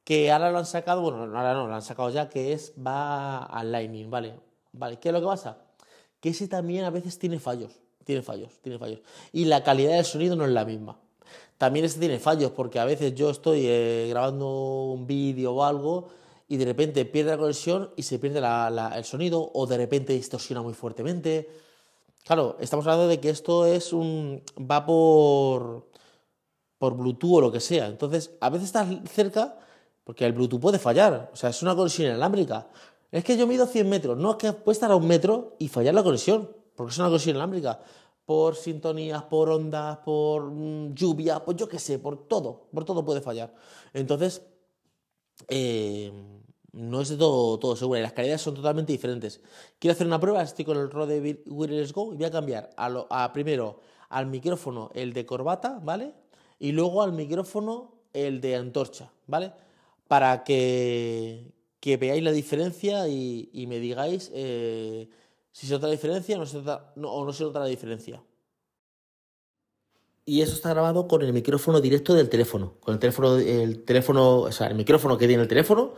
Que 0.03 0.31
ahora 0.31 0.51
lo 0.51 0.57
han 0.57 0.65
sacado, 0.65 1.01
bueno, 1.03 1.19
ahora 1.37 1.53
no, 1.53 1.67
lo 1.67 1.75
han 1.75 1.83
sacado 1.83 2.09
ya, 2.09 2.29
que 2.29 2.53
es, 2.53 2.73
va 2.83 3.43
al 3.43 3.71
Lightning, 3.71 4.09
¿vale? 4.09 4.33
¿Vale? 4.71 4.97
¿Qué 4.97 5.09
es 5.09 5.13
lo 5.13 5.19
que 5.19 5.27
pasa? 5.27 5.59
Que 6.19 6.29
ese 6.29 6.47
también 6.47 6.83
a 6.85 6.89
veces 6.89 7.19
tiene 7.19 7.37
fallos, 7.37 7.73
tiene 8.05 8.23
fallos, 8.23 8.57
tiene 8.63 8.79
fallos. 8.79 9.01
Y 9.31 9.45
la 9.45 9.63
calidad 9.63 9.91
del 9.91 10.05
sonido 10.05 10.35
no 10.35 10.43
es 10.43 10.51
la 10.51 10.65
misma. 10.65 10.97
También 11.59 11.85
este 11.85 11.99
tiene 11.99 12.17
fallos 12.17 12.49
porque 12.53 12.79
a 12.79 12.85
veces 12.85 13.13
yo 13.13 13.29
estoy 13.29 13.67
eh, 13.67 14.07
grabando 14.09 14.93
un 14.93 15.05
vídeo 15.05 15.53
o 15.53 15.63
algo 15.63 16.07
y 16.47 16.57
de 16.57 16.65
repente 16.65 17.05
pierde 17.05 17.31
la 17.31 17.37
conexión 17.37 17.91
y 17.95 18.01
se 18.01 18.17
pierde 18.17 18.39
el 18.95 19.03
sonido 19.03 19.51
o 19.53 19.67
de 19.67 19.77
repente 19.77 20.13
distorsiona 20.13 20.63
muy 20.63 20.73
fuertemente. 20.73 21.66
Claro, 22.27 22.57
estamos 22.59 22.85
hablando 22.85 23.07
de 23.07 23.21
que 23.21 23.29
esto 23.29 23.65
es 23.65 23.93
un 23.93 24.43
va 24.59 24.85
por 24.85 25.87
por 26.77 26.95
Bluetooth 26.97 27.37
o 27.37 27.41
lo 27.41 27.51
que 27.53 27.61
sea. 27.61 27.87
Entonces, 27.87 28.31
a 28.41 28.49
veces 28.49 28.65
estás 28.67 28.87
cerca 29.09 29.57
porque 30.03 30.25
el 30.25 30.33
Bluetooth 30.33 30.59
puede 30.59 30.77
fallar. 30.77 31.31
O 31.31 31.37
sea, 31.37 31.51
es 31.51 31.61
una 31.63 31.73
conexión 31.73 32.09
inalámbrica. 32.09 32.67
Es 33.11 33.23
que 33.23 33.37
yo 33.37 33.47
mido 33.47 33.65
100 33.65 33.89
metros. 33.89 34.17
No, 34.17 34.31
es 34.31 34.37
que 34.37 34.51
puede 34.51 34.73
estar 34.73 34.91
a 34.91 34.97
un 34.97 35.07
metro 35.07 35.55
y 35.57 35.69
fallar 35.69 35.93
la 35.93 36.03
conexión 36.03 36.51
porque 36.75 36.91
es 36.91 36.97
una 36.99 37.07
conexión 37.07 37.37
inalámbrica 37.37 37.79
por 38.25 38.57
sintonías, 38.57 39.23
por 39.23 39.49
ondas, 39.49 39.99
por 39.99 40.51
mm, 40.51 40.93
lluvia, 40.93 41.45
pues 41.45 41.55
yo 41.55 41.69
qué 41.69 41.79
sé, 41.79 41.97
por 41.97 42.27
todo, 42.27 42.67
por 42.73 42.83
todo 42.83 43.05
puede 43.05 43.21
fallar. 43.21 43.55
Entonces, 43.93 44.41
eh, 45.47 46.11
no 46.77 47.01
es 47.01 47.09
de 47.09 47.17
todo, 47.17 47.57
todo 47.57 47.75
seguro 47.75 47.99
y 47.99 48.03
las 48.03 48.13
calidades 48.13 48.41
son 48.41 48.53
totalmente 48.53 48.91
diferentes. 48.91 49.41
Quiero 49.79 49.93
hacer 49.93 50.05
una 50.05 50.19
prueba, 50.19 50.43
estoy 50.43 50.63
con 50.63 50.77
el 50.77 50.91
Rode 50.91 51.41
Wireless 51.47 51.91
Go 51.91 52.13
y 52.13 52.17
voy 52.17 52.25
a 52.25 52.31
cambiar 52.31 52.69
a, 52.77 53.33
primero 53.33 53.79
al 54.09 54.27
micrófono 54.27 54.91
el 54.93 55.11
de 55.11 55.25
corbata, 55.25 55.79
¿vale? 55.83 56.13
Y 56.59 56.71
luego 56.71 57.01
al 57.01 57.13
micrófono 57.13 57.95
el 58.13 58.41
de 58.41 58.55
antorcha, 58.55 59.11
¿vale? 59.25 59.53
Para 60.07 60.43
que, 60.43 61.51
que 61.79 61.97
veáis 61.97 62.23
la 62.23 62.31
diferencia 62.31 63.07
y, 63.07 63.65
me 63.67 63.79
digáis... 63.79 64.31
Eh, 64.33 65.09
si 65.51 65.65
se 65.65 65.73
nota 65.73 65.87
la 65.87 65.93
diferencia 65.93 66.37
no 66.37 66.45
se 66.45 66.59
o 66.59 67.25
no 67.25 67.33
se 67.33 67.43
nota 67.43 67.59
la 67.59 67.65
diferencia. 67.65 68.21
Y 70.23 70.41
eso 70.41 70.53
está 70.53 70.69
grabado 70.69 71.07
con 71.07 71.23
el 71.23 71.33
micrófono 71.33 71.81
directo 71.81 72.13
del 72.13 72.29
teléfono. 72.29 72.75
Con 72.79 72.93
el 72.93 72.99
teléfono, 72.99 73.37
el 73.37 73.83
teléfono, 73.83 74.41
o 74.41 74.51
sea, 74.51 74.67
el 74.67 74.75
micrófono 74.75 75.17
que 75.17 75.25
tiene 75.25 75.41
el 75.41 75.47
teléfono, 75.47 75.95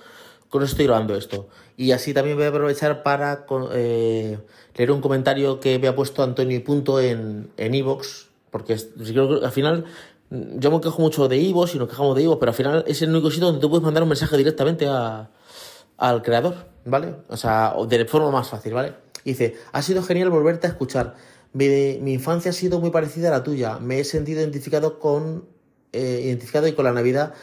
con 0.49 0.63
eso 0.63 0.71
estoy 0.71 0.85
grabando 0.85 1.15
esto. 1.15 1.49
Y 1.77 1.91
así 1.91 2.13
también 2.13 2.35
voy 2.35 2.45
a 2.45 2.49
aprovechar 2.49 3.03
para 3.03 3.45
eh, 3.73 4.39
leer 4.75 4.91
un 4.91 5.01
comentario 5.01 5.59
que 5.59 5.79
me 5.79 5.87
ha 5.87 5.95
puesto 5.95 6.23
Antonio 6.23 6.57
y 6.57 6.59
Punto 6.59 6.99
en 6.99 7.51
Evox, 7.57 8.29
porque 8.51 8.75
creo 8.97 9.39
que 9.39 9.45
al 9.45 9.51
final 9.51 9.85
yo 10.29 10.71
me 10.71 10.81
quejo 10.81 11.01
mucho 11.01 11.27
de 11.27 11.37
Ivo, 11.37 11.65
y 11.73 11.77
nos 11.77 11.89
quejamos 11.89 12.15
de 12.15 12.23
Ivo, 12.23 12.39
pero 12.39 12.51
al 12.51 12.55
final 12.55 12.83
es 12.87 13.01
el 13.01 13.09
único 13.09 13.31
sitio 13.31 13.47
donde 13.47 13.61
tú 13.61 13.69
puedes 13.69 13.83
mandar 13.83 14.03
un 14.03 14.09
mensaje 14.09 14.37
directamente 14.37 14.87
al 14.87 16.21
creador, 16.21 16.55
¿vale? 16.85 17.15
O 17.29 17.37
sea, 17.37 17.75
de 17.87 18.05
forma 18.05 18.31
más 18.31 18.49
fácil, 18.49 18.73
¿vale? 18.73 18.93
dice, 19.25 19.55
ha 19.73 19.81
sido 19.81 20.01
genial 20.01 20.29
volverte 20.29 20.67
a 20.67 20.69
escuchar. 20.69 21.15
Mi, 21.51 21.97
mi, 22.01 22.13
infancia 22.13 22.51
ha 22.51 22.53
sido 22.53 22.79
muy 22.79 22.89
parecida 22.89 23.29
a 23.29 23.31
la 23.31 23.43
tuya. 23.43 23.79
Me 23.79 23.99
he 23.99 24.03
sentido 24.03 24.39
identificado 24.39 24.99
con 24.99 25.45
eh, 25.91 26.21
identificado 26.23 26.67
y 26.67 26.73
con 26.73 26.85
la 26.85 26.93
Navidad 26.93 27.33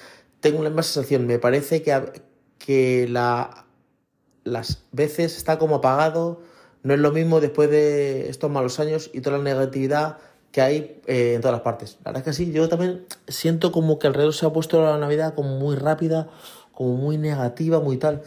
tengo 0.40 0.62
la 0.62 0.71
misma 0.71 0.83
sensación. 0.85 1.27
Me 1.27 1.38
parece 1.38 1.83
que, 1.83 1.92
que 2.59 3.07
la, 3.09 3.66
las 4.45 4.83
veces 4.92 5.37
está 5.37 5.59
como 5.59 5.77
apagado. 5.77 6.40
No 6.83 6.95
es 6.95 7.01
lo 7.01 7.12
mismo 7.12 7.40
después 7.40 7.71
de 7.71 8.29
estos 8.29 8.51
malos 8.51 8.79
años 8.81 9.11
y 9.12 9.21
toda 9.21 9.38
la 9.38 9.45
negatividad 9.45 10.19
que 10.53 10.61
hay 10.62 11.01
eh, 11.07 11.35
en 11.35 11.40
todas 11.40 11.53
las 11.53 11.62
partes. 11.62 11.99
La 12.05 12.12
verdad 12.12 12.29
es 12.29 12.37
que 12.37 12.45
sí, 12.45 12.53
yo 12.53 12.69
también 12.69 13.05
siento 13.29 13.73
como 13.73 13.99
que 13.99 14.07
alrededor 14.07 14.33
se 14.33 14.47
ha 14.47 14.51
puesto 14.53 14.83
la 14.83 14.97
Navidad 14.97 15.35
como 15.35 15.59
muy 15.59 15.77
rápida, 15.77 16.29
como 16.73 16.95
muy 16.95 17.19
negativa, 17.19 17.81
muy 17.81 17.99
tal. 17.99 18.23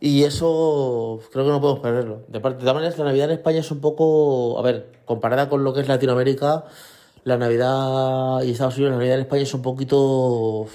Y 0.00 0.22
eso 0.22 1.20
creo 1.32 1.44
que 1.44 1.50
no 1.50 1.60
podemos 1.60 1.80
perderlo. 1.80 2.22
De 2.28 2.38
parte, 2.38 2.58
de 2.58 2.60
todas 2.60 2.74
maneras, 2.76 2.98
la 2.98 3.06
Navidad 3.06 3.30
en 3.30 3.38
España 3.38 3.58
es 3.58 3.70
un 3.72 3.80
poco, 3.80 4.58
a 4.58 4.62
ver, 4.62 4.92
comparada 5.04 5.48
con 5.48 5.64
lo 5.64 5.74
que 5.74 5.80
es 5.80 5.88
Latinoamérica, 5.88 6.66
la 7.24 7.36
Navidad 7.36 8.42
y 8.42 8.52
Estados 8.52 8.76
Unidos, 8.76 8.92
la 8.92 8.98
Navidad 8.98 9.16
en 9.16 9.22
España 9.22 9.42
es 9.42 9.54
un 9.54 9.62
poquito 9.62 10.66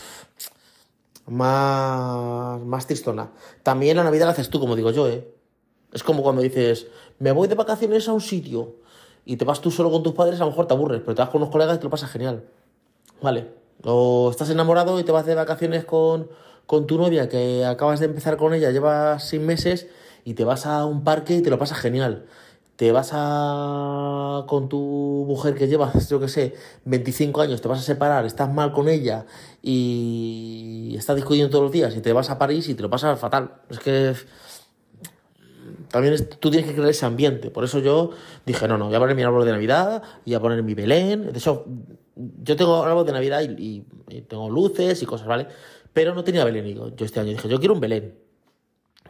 más, 1.28 2.62
más 2.62 2.88
tristona. 2.88 3.32
También 3.64 3.98
la 3.98 4.04
Navidad 4.04 4.26
la 4.26 4.32
haces 4.32 4.50
tú, 4.50 4.60
como 4.60 4.76
digo 4.76 4.92
yo, 4.92 5.08
¿eh? 5.08 5.28
Es 5.92 6.04
como 6.04 6.24
cuando 6.24 6.42
dices, 6.42 6.88
me 7.20 7.32
voy 7.32 7.48
de 7.48 7.56
vacaciones 7.56 8.08
a 8.08 8.14
un 8.14 8.22
sitio 8.22 8.76
y 9.26 9.38
te 9.38 9.46
vas 9.46 9.62
tú 9.62 9.72
solo 9.72 9.92
con 9.92 10.04
tus 10.04 10.14
padres, 10.14 10.42
a 10.42 10.46
lo 10.46 10.50
mejor 10.50 10.68
te 10.68 10.74
aburres, 10.74 11.02
pero 11.02 11.16
te 11.16 11.22
vas 11.22 11.30
con 11.30 11.42
unos 11.42 11.52
colegas 11.52 11.76
y 11.76 11.78
te 11.80 11.84
lo 11.84 11.90
pasas 11.90 12.10
genial. 12.10 12.44
Vale. 13.22 13.52
O 13.84 14.30
estás 14.32 14.50
enamorado 14.50 15.00
y 15.00 15.04
te 15.04 15.12
vas 15.12 15.26
de 15.26 15.36
vacaciones 15.36 15.86
con, 15.86 16.30
con 16.66 16.88
tu 16.88 16.98
novia, 16.98 17.30
que 17.30 17.64
acabas 17.66 18.00
de 18.00 18.08
empezar 18.08 18.38
con 18.38 18.54
ella, 18.54 18.72
llevas 18.72 19.28
seis 19.28 19.42
meses 19.42 19.88
y 20.26 20.34
te 20.34 20.44
vas 20.44 20.66
a 20.66 20.86
un 20.86 21.04
parque 21.04 21.36
y 21.36 21.42
te 21.42 21.50
lo 21.50 21.60
pasas 21.60 21.78
genial. 21.78 22.26
Te 22.84 22.92
vas 22.92 23.12
a 23.14 24.44
con 24.46 24.68
tu 24.68 25.24
mujer 25.26 25.56
que 25.56 25.70
llevas, 25.70 26.10
yo 26.10 26.20
que 26.20 26.28
sé, 26.28 26.54
25 26.84 27.40
años, 27.40 27.62
te 27.62 27.70
vas 27.70 27.80
a 27.80 27.82
separar, 27.82 28.26
estás 28.26 28.54
mal 28.54 28.74
con 28.74 28.90
ella 28.90 29.26
y 29.62 30.94
estás 30.98 31.16
discutiendo 31.16 31.50
todos 31.50 31.64
los 31.64 31.72
días 31.72 31.96
y 31.96 32.02
te 32.02 32.12
vas 32.12 32.30
a 32.30 32.38
París 32.38 32.68
y 32.68 32.76
te 32.76 32.82
lo 32.82 32.90
pasas 32.90 33.18
fatal. 33.18 33.54
Es 33.70 33.80
que 33.80 34.14
también 35.92 36.28
tú 36.42 36.52
tienes 36.52 36.70
que 36.70 36.76
crear 36.76 36.90
ese 36.90 37.06
ambiente. 37.06 37.52
Por 37.52 37.64
eso 37.64 37.80
yo 37.80 38.10
dije, 38.46 38.68
no, 38.68 38.78
no, 38.78 38.88
voy 38.88 38.96
a 38.96 39.00
poner 39.00 39.16
mi 39.16 39.24
árbol 39.24 39.46
de 39.46 39.54
Navidad, 39.54 40.04
voy 40.26 40.36
a 40.36 40.42
poner 40.42 40.62
mi 40.62 40.74
Belén. 40.74 41.32
De 41.32 41.40
hecho, 41.40 41.66
yo 42.18 42.58
tengo 42.58 42.84
árbol 42.84 43.06
de 43.06 43.14
Navidad 43.14 43.44
y, 43.44 43.86
tengo 44.28 44.50
luces 44.50 45.02
y 45.02 45.06
cosas, 45.06 45.26
¿vale? 45.26 45.48
Pero 45.94 46.14
no 46.14 46.26
tenía 46.26 46.44
Belén. 46.44 46.76
yo 46.76 47.06
este 47.06 47.22
año 47.22 47.30
dije, 47.30 47.48
yo 47.48 47.60
quiero 47.60 47.76
un 47.76 47.80
Belén. 47.80 48.23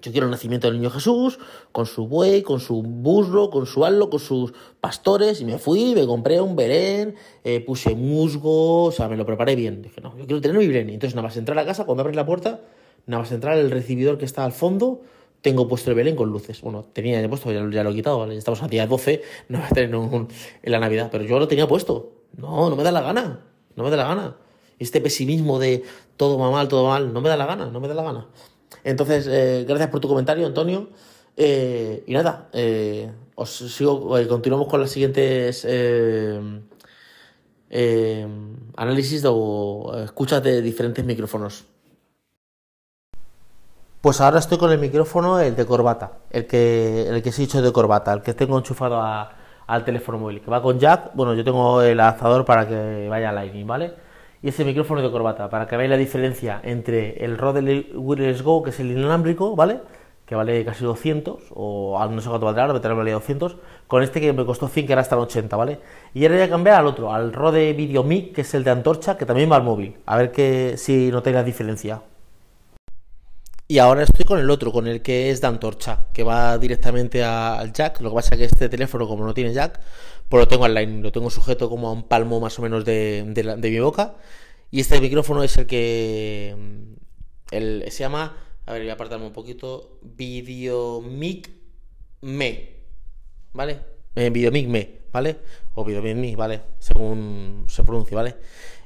Yo 0.04 0.12
quiero 0.12 0.28
el 0.28 0.32
nacimiento 0.32 0.68
del 0.68 0.80
niño 0.80 0.90
Jesús, 0.90 1.40
con 1.72 1.86
su 1.86 2.08
buey, 2.08 2.42
con 2.42 2.60
su 2.60 2.84
burro, 2.84 3.50
con 3.50 3.66
su 3.66 3.86
allo, 3.86 4.10
con 4.10 4.20
sus 4.20 4.54
pastores, 4.82 5.40
y 5.40 5.46
me 5.46 5.58
fui, 5.58 5.96
me 5.96 6.06
compré 6.06 6.42
un 6.42 6.58
Belén, 6.58 7.16
eh, 7.46 7.62
puse 7.62 7.96
musgo, 7.96 8.84
o 8.84 8.92
sea, 8.92 9.08
me 9.08 9.16
lo 9.16 9.26
preparé 9.26 9.56
bien. 9.56 9.82
Dije, 9.82 10.02
no, 10.02 10.10
yo 10.18 10.26
quiero 10.26 10.42
tener 10.42 10.58
mi 10.58 10.68
Belén. 10.68 10.90
Entonces 10.90 11.16
nada 11.16 11.30
más 11.30 11.38
entrar 11.38 11.58
a 11.58 11.62
la 11.62 11.66
casa, 11.66 11.86
cuando 11.86 12.02
abres 12.02 12.18
la 12.18 12.26
puerta, 12.26 12.60
nada 13.06 13.24
más 13.24 13.32
entrar 13.32 13.58
el 13.58 13.72
recibidor 13.72 14.18
que 14.18 14.26
está 14.26 14.44
al 14.44 14.52
fondo, 14.52 15.04
tengo 15.42 15.70
puesto 15.70 15.90
el 15.90 15.96
Belén 15.96 16.18
con 16.18 16.30
luces. 16.30 16.60
Bueno, 16.60 16.84
tenía 16.92 17.22
ya 17.22 17.30
puesto, 17.30 17.50
ya, 17.54 17.62
lo 17.62 17.90
he 17.90 17.96
quitado, 17.96 18.30
estamos 18.30 18.62
a 18.62 18.68
día 18.68 18.86
12, 18.86 19.22
no 19.48 19.60
voy 19.60 19.68
a 19.68 19.70
tener 19.70 19.96
en 19.96 20.72
la 20.72 20.80
Navidad, 20.80 21.08
pero 21.14 21.24
yo 21.24 21.40
lo 21.40 21.48
tenía 21.48 21.66
puesto. 21.66 22.12
No, 22.36 22.70
no 22.70 22.76
me 22.76 22.84
da 22.84 22.92
la 22.92 23.02
gana, 23.02 23.40
no 23.78 23.84
me 23.86 23.90
da 23.90 23.96
la 23.96 24.08
gana. 24.08 24.36
Este 24.80 25.00
pesimismo 25.00 25.60
de 25.60 25.84
todo 26.18 26.38
va 26.38 26.52
mal, 26.52 26.68
todo 26.68 26.84
va 26.84 27.00
mal, 27.00 27.14
no 27.14 27.22
me 27.22 27.30
da 27.30 27.38
la 27.38 27.46
gana, 27.46 27.68
no 27.68 27.80
me 27.80 27.88
da 27.88 27.94
la 27.94 28.04
gana. 28.04 28.28
Entonces, 28.84 29.28
eh, 29.30 29.66
gracias 29.68 29.90
por 29.90 30.00
tu 30.00 30.08
comentario, 30.08 30.46
Antonio. 30.46 30.90
Eh, 31.36 32.04
y 32.06 32.14
nada, 32.14 32.50
eh, 32.54 33.12
os 33.36 33.50
sigo, 33.50 34.16
continuamos 34.28 34.68
con 34.68 34.82
las 34.82 34.92
siguientes 34.92 35.66
análisis 38.76 39.24
o 39.28 39.94
escuchas 40.04 40.44
de 40.44 40.62
diferentes 40.62 41.04
micrófonos. 41.04 41.66
Pues 44.02 44.20
ahora 44.20 44.40
estoy 44.40 44.58
con 44.58 44.72
el 44.72 44.80
micrófono, 44.80 45.40
el 45.40 45.56
de 45.56 45.66
corbata, 45.66 46.20
el 46.30 46.46
que, 46.46 47.08
el 47.08 47.24
que 47.24 47.32
se 47.32 47.42
ha 47.42 47.46
dicho 47.46 47.62
de 47.62 47.72
corbata, 47.72 48.12
el 48.14 48.22
que 48.22 48.34
tengo 48.34 48.58
enchufado 48.58 49.02
al 49.02 49.86
teléfono 49.86 50.18
móvil, 50.20 50.42
que 50.42 50.52
va 50.52 50.62
con 50.62 50.78
jack. 50.78 51.12
Bueno, 51.14 51.34
yo 51.34 51.44
tengo 51.44 51.82
el 51.82 52.00
adaptador 52.00 52.44
para 52.44 52.68
que 52.68 53.08
vaya 53.10 53.30
a 53.30 53.32
Lightning, 53.32 53.66
¿vale? 53.66 53.94
Y 54.44 54.50
ese 54.50 54.66
micrófono 54.66 55.02
de 55.02 55.10
corbata, 55.10 55.50
para 55.50 55.68
que 55.68 55.78
veáis 55.78 55.90
la 55.90 55.96
diferencia 55.96 56.60
entre 56.64 57.24
el 57.24 57.38
Rode 57.38 57.88
Wireless 57.96 58.44
Go, 58.44 58.62
que 58.62 58.72
es 58.72 58.80
el 58.82 58.92
inalámbrico, 58.92 59.56
¿vale? 59.56 59.80
Que 60.26 60.36
vale 60.36 60.66
casi 60.66 60.84
200, 60.84 61.52
o 61.52 61.98
no 62.12 62.20
sé 62.20 62.28
cuánto 62.28 62.46
valdrá, 62.46 62.66
ahora 62.66 62.94
vale 62.94 63.12
200, 63.12 63.56
con 63.88 64.04
este 64.04 64.20
que 64.20 64.34
me 64.34 64.46
costó 64.46 64.68
100, 64.68 64.86
que 64.86 64.92
era 64.92 65.02
hasta 65.02 65.18
80, 65.18 65.56
¿vale? 65.56 65.80
Y 66.14 66.26
ahora 66.26 66.36
voy 66.36 66.44
a 66.44 66.50
cambiar 66.50 66.76
al 66.76 66.88
otro, 66.88 67.14
al 67.14 67.32
Rode 67.32 67.72
Video 67.72 68.04
Mic, 68.04 68.34
que 68.36 68.42
es 68.42 68.54
el 68.54 68.66
de 68.66 68.72
antorcha, 68.72 69.18
que 69.18 69.26
también 69.26 69.50
va 69.50 69.56
al 69.56 69.64
móvil. 69.64 69.96
A 70.06 70.18
ver 70.18 70.34
que, 70.34 70.74
si 70.76 71.10
notáis 71.10 71.36
la 71.38 71.44
diferencia. 71.44 72.02
Y 73.74 73.80
ahora 73.80 74.04
estoy 74.04 74.24
con 74.24 74.38
el 74.38 74.52
otro, 74.52 74.72
con 74.72 74.86
el 74.86 75.02
que 75.02 75.32
es 75.32 75.42
de 75.42 75.48
antorcha, 75.48 76.06
que 76.14 76.22
va 76.22 76.60
directamente 76.60 77.24
al 77.24 77.74
jack. 77.74 78.02
Lo 78.02 78.12
que 78.12 78.16
pasa 78.18 78.36
es 78.36 78.38
que 78.38 78.46
este 78.46 78.70
teléfono, 78.70 79.08
como 79.08 79.26
no 79.26 79.34
tiene 79.34 79.52
jack, 79.52 79.80
pues 80.30 80.42
lo 80.42 80.48
tengo 80.48 80.66
online, 80.66 81.02
lo 81.02 81.12
tengo 81.12 81.32
sujeto 81.32 81.72
como 81.72 81.88
a 81.88 81.92
un 81.92 82.04
palmo 82.04 82.40
más 82.40 82.60
o 82.60 82.62
menos 82.62 82.86
de, 82.86 83.58
mi 83.60 83.80
boca. 83.80 84.14
Y 84.70 84.80
este 84.80 85.02
micrófono 85.02 85.42
es 85.42 85.58
el 85.58 85.66
que 85.66 86.56
mm, 86.56 87.90
se 87.90 87.98
llama, 87.98 88.38
a 88.68 88.74
ver, 88.74 88.84
voy 88.84 88.92
a 88.92 88.94
apartarme 88.94 89.26
un 89.26 89.34
poquito, 89.34 89.98
Videomic 90.04 91.50
Me, 92.22 92.70
¿vale? 93.54 93.80
Eh, 94.16 94.30
Videomic 94.30 94.68
Me, 94.68 95.00
¿vale? 95.12 95.38
O 95.74 95.84
Videomic 95.84 96.16
Me, 96.16 96.36
¿vale? 96.36 96.62
Según 96.78 97.66
se 97.68 97.84
pronuncie, 97.84 98.16
¿vale? 98.16 98.36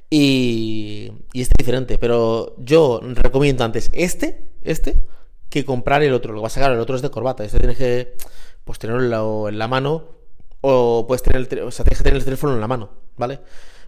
Y, 0.09 1.11
y 1.33 1.41
este 1.41 1.55
es 1.55 1.65
diferente, 1.65 1.97
pero 1.97 2.55
yo 2.57 3.01
recomiendo 3.03 3.65
antes 3.65 3.89
este 3.91 4.46
este 4.61 5.05
que 5.49 5.65
comprar 5.65 6.03
el 6.03 6.13
otro. 6.13 6.33
Lo 6.33 6.41
vas 6.41 6.53
a 6.53 6.55
sacar, 6.55 6.71
el 6.71 6.79
otro 6.79 6.95
es 6.95 7.01
de 7.01 7.09
corbata. 7.09 7.43
Este 7.43 7.59
tienes 7.59 7.77
que 7.77 8.15
pues 8.63 8.79
tenerlo 8.79 9.47
en 9.47 9.57
la 9.57 9.67
mano 9.67 10.03
o 10.61 11.05
puedes 11.07 11.23
tener 11.23 11.47
el, 11.49 11.63
o 11.63 11.71
sea, 11.71 11.85
tienes 11.85 11.99
que 11.99 12.03
tener 12.03 12.17
el 12.17 12.25
teléfono 12.25 12.53
en 12.53 12.61
la 12.61 12.67
mano, 12.67 12.89
¿vale? 13.15 13.39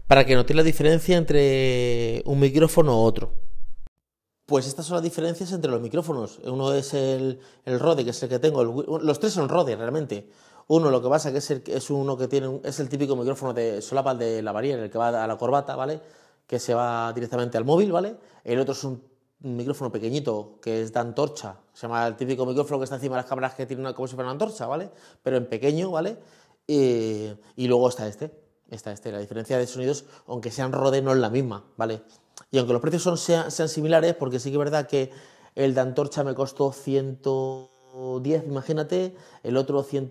Para 0.08 0.26
que 0.26 0.36
notes 0.36 0.56
la 0.56 0.64
diferencia 0.64 1.18
entre 1.18 2.24
un 2.26 2.40
micrófono 2.40 3.02
u 3.02 3.04
otro. 3.04 3.34
Pues 4.46 4.66
estas 4.66 4.88
son 4.88 4.96
las 4.96 5.04
diferencias 5.04 5.52
entre 5.52 5.70
los 5.70 5.82
micrófonos. 5.82 6.40
Uno 6.44 6.74
es 6.74 6.94
el, 6.96 7.40
el 7.66 7.80
Rode, 7.80 8.04
que 8.04 8.10
es 8.12 8.24
el 8.24 8.30
que 8.30 8.40
tengo. 8.40 8.64
los 8.64 9.20
tres 9.20 9.34
son 9.34 9.48
Rode, 9.48 9.76
realmente. 9.76 10.28
Uno, 10.68 10.90
lo 10.90 11.02
que 11.02 11.10
pasa 11.10 11.30
es, 11.30 11.52
el, 11.52 11.64
es 11.68 11.90
uno 11.90 12.18
que 12.18 12.28
tiene, 12.28 12.60
es 12.64 12.80
el 12.80 12.90
típico 12.90 13.16
micrófono 13.16 13.54
de 13.54 13.82
solapa 13.82 14.16
de 14.16 14.42
la 14.42 14.52
varilla, 14.52 14.84
el 14.84 14.90
que 14.90 14.98
va 14.98 15.24
a 15.24 15.28
la 15.28 15.38
corbata, 15.38 15.76
¿vale? 15.76 16.00
Que 16.48 16.58
se 16.60 16.74
va 16.74 17.12
directamente 17.14 17.58
al 17.58 17.66
móvil, 17.66 17.92
¿vale? 17.92 18.16
El 18.44 18.60
otro 18.60 18.74
es 18.74 18.84
un 18.84 19.04
un 19.42 19.56
micrófono 19.56 19.92
pequeñito 19.92 20.60
que 20.62 20.82
es 20.82 20.92
de 20.92 21.00
antorcha, 21.00 21.58
se 21.74 21.88
llama 21.88 22.06
el 22.08 22.16
típico 22.16 22.46
micrófono 22.46 22.80
que 22.80 22.84
está 22.84 22.96
encima 22.96 23.16
de 23.16 23.22
las 23.22 23.30
cámaras 23.30 23.54
que 23.54 23.66
tiene 23.66 23.82
una, 23.82 23.94
como 23.94 24.08
si 24.08 24.16
fuera 24.16 24.28
una 24.28 24.34
antorcha, 24.34 24.68
¿vale? 24.68 24.90
Pero 25.24 25.38
en 25.38 25.48
pequeño, 25.48 25.92
¿vale? 25.92 26.18
y 26.72 27.68
luego 27.68 27.90
está 27.90 28.08
este, 28.08 28.32
está 28.70 28.92
este. 28.92 29.12
La 29.12 29.18
diferencia 29.18 29.58
de 29.58 29.66
sonidos, 29.66 30.06
aunque 30.28 30.52
sean 30.52 30.72
Rode, 30.72 31.02
no 31.02 31.14
es 31.14 31.18
la 31.18 31.32
misma, 31.32 31.66
¿vale? 31.78 32.04
Y 32.52 32.60
aunque 32.60 32.74
los 32.74 32.82
precios 32.82 33.02
son, 33.02 33.18
sean, 33.18 33.70
similares, 33.70 34.14
porque 34.14 34.40
sí 34.40 34.50
que 34.50 34.56
es 34.56 34.60
verdad 34.60 34.88
que 34.88 35.12
el 35.56 35.74
de 35.74 35.82
antorcha 35.82 36.24
me 36.24 36.36
costó 36.36 36.72
110, 36.72 38.44
imagínate, 38.46 39.16
el 39.42 39.58
otro 39.58 39.82
100, 39.82 40.10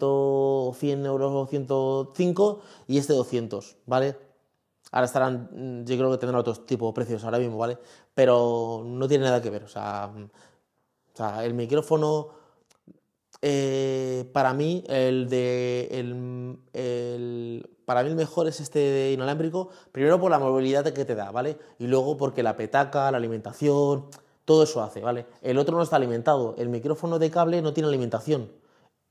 100 0.75 1.07
euros 1.07 1.33
o 1.33 1.47
105 1.47 2.61
y 2.89 2.99
este 2.99 3.13
200, 3.13 3.77
¿vale? 3.87 4.17
Ahora 4.93 5.07
estarán, 5.07 5.51
mm, 5.53 5.85
yo 5.85 5.97
creo 5.97 6.11
que 6.11 6.19
tendrán 6.19 6.41
otros 6.41 6.65
tipos 6.67 6.91
de 6.91 6.95
precios 6.95 7.25
ahora 7.25 7.39
mismo, 7.39 7.59
¿vale? 7.59 7.79
Pero 8.15 8.83
no 8.85 9.07
tiene 9.09 9.25
nada 9.25 9.43
que 9.43 9.51
ver. 9.51 9.65
O 9.65 9.69
sea, 9.69 10.09
mm, 10.15 10.31
el 11.43 11.55
micrófono, 11.55 12.29
eh, 13.43 14.29
para 14.33 14.55
mí, 14.55 14.85
el 14.89 15.29
de. 15.29 15.89
El, 15.91 16.59
el, 16.73 17.71
para 17.85 18.03
mí 18.03 18.11
el 18.11 18.17
mejor 18.17 18.47
es 18.49 18.61
este 18.61 19.13
inalámbrico, 19.13 19.71
primero 19.93 20.21
por 20.21 20.31
la 20.31 20.39
movilidad 20.39 20.85
que 20.93 21.05
te 21.05 21.15
da, 21.15 21.31
¿vale? 21.31 21.59
Y 21.79 21.87
luego 21.87 22.17
porque 22.17 22.43
la 22.43 22.57
petaca, 22.57 23.11
la 23.11 23.17
alimentación, 23.17 24.11
todo 24.45 24.63
eso 24.63 24.83
hace, 24.83 25.01
¿vale? 25.01 25.27
El 25.43 25.59
otro 25.59 25.77
no 25.77 25.83
está 25.83 25.97
alimentado. 25.97 26.55
El 26.59 26.69
micrófono 26.69 27.19
de 27.19 27.31
cable 27.31 27.63
no 27.63 27.73
tiene 27.73 27.89
alimentación. 27.89 28.51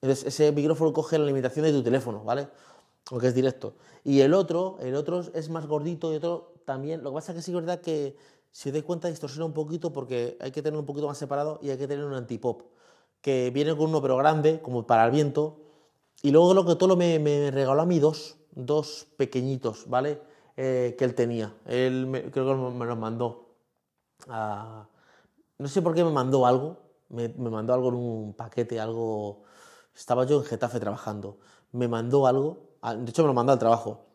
Entonces, 0.02 0.28
ese 0.28 0.52
micrófono 0.52 0.94
coge 0.94 1.18
la 1.18 1.24
alimentación 1.24 1.66
de 1.66 1.72
tu 1.72 1.84
teléfono, 1.84 2.24
¿vale? 2.24 2.50
Aunque 3.12 3.28
es 3.28 3.36
directo. 3.36 3.76
Y 4.04 4.22
el 4.22 4.34
otro, 4.34 4.78
el 4.82 4.96
otro 4.96 5.22
es 5.34 5.50
más 5.50 5.66
gordito 5.66 6.12
y 6.12 6.18
otro 6.18 6.54
también. 6.66 7.04
Lo 7.04 7.12
que 7.12 7.16
pasa 7.16 7.32
es 7.32 7.38
que 7.38 7.42
sí 7.42 7.52
es 7.52 7.56
verdad 7.56 7.82
que 7.82 8.16
si 8.52 8.72
te 8.72 8.80
das 8.80 8.86
cuenta, 8.86 9.08
distorsiona 9.08 9.46
un 9.46 9.54
poquito 9.54 9.94
porque 9.94 10.38
hay 10.42 10.52
que 10.52 10.62
tener 10.62 10.80
un 10.80 10.86
poquito 10.86 11.08
más 11.08 11.18
separado 11.18 11.60
y 11.62 11.70
hay 11.70 11.78
que 11.78 11.88
tener 11.88 12.06
un 12.06 12.14
antipop 12.14 12.64
que 13.22 13.52
viene 13.52 13.76
con 13.76 13.90
uno 13.90 14.02
pero 14.02 14.18
grande, 14.18 14.62
como 14.62 14.86
para 14.88 15.06
el 15.06 15.12
viento. 15.12 15.60
Y 16.22 16.32
luego 16.32 16.54
lo 16.54 16.66
que 16.66 16.76
todo 16.76 16.96
me, 16.96 17.20
me 17.20 17.52
regaló 17.52 17.82
a 17.82 17.86
mí 17.86 18.00
dos, 18.00 18.38
dos 18.52 19.08
pequeñitos, 19.18 19.88
¿vale? 19.88 20.22
Eh, 20.56 20.96
que 20.98 21.06
él 21.06 21.14
tenía. 21.14 21.54
Él 21.66 22.30
creo 22.34 22.48
que 22.48 22.78
me 22.78 22.86
los 22.86 22.98
mandó. 22.98 23.56
no 24.28 25.68
sé 25.68 25.82
por 25.82 25.94
qué 25.94 26.04
me 26.04 26.12
mandó 26.12 26.46
algo. 26.46 26.78
Me, 27.10 27.30
me, 27.30 27.50
mandó 27.50 27.74
algo 27.74 27.90
en 27.90 27.96
un 27.96 28.34
paquete, 28.34 28.80
algo. 28.80 29.44
Estaba 29.96 30.26
yo 30.26 30.40
en 30.40 30.46
Getafe 30.46 30.80
trabajando. 30.80 31.38
Me 31.72 31.88
mandó 31.88 32.26
algo. 32.28 32.67
De 32.82 33.10
hecho, 33.10 33.24
me 33.24 33.28
lo 33.28 33.34
mandó 33.34 33.54
al 33.54 33.60
trabajo. 33.60 34.06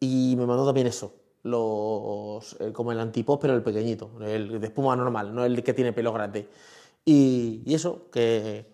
Y 0.00 0.34
me 0.36 0.46
mandó 0.46 0.64
también 0.64 0.86
eso. 0.86 1.12
Los, 1.42 2.56
eh, 2.60 2.72
como 2.72 2.92
el 2.92 3.00
antipop, 3.00 3.40
pero 3.40 3.54
el 3.54 3.62
pequeñito. 3.62 4.10
El 4.20 4.60
de 4.60 4.66
espuma 4.66 4.96
normal, 4.96 5.34
no 5.34 5.44
el 5.44 5.62
que 5.62 5.74
tiene 5.74 5.92
pelo 5.92 6.12
grande. 6.12 6.48
Y, 7.04 7.62
y 7.64 7.74
eso, 7.74 8.10
que, 8.10 8.72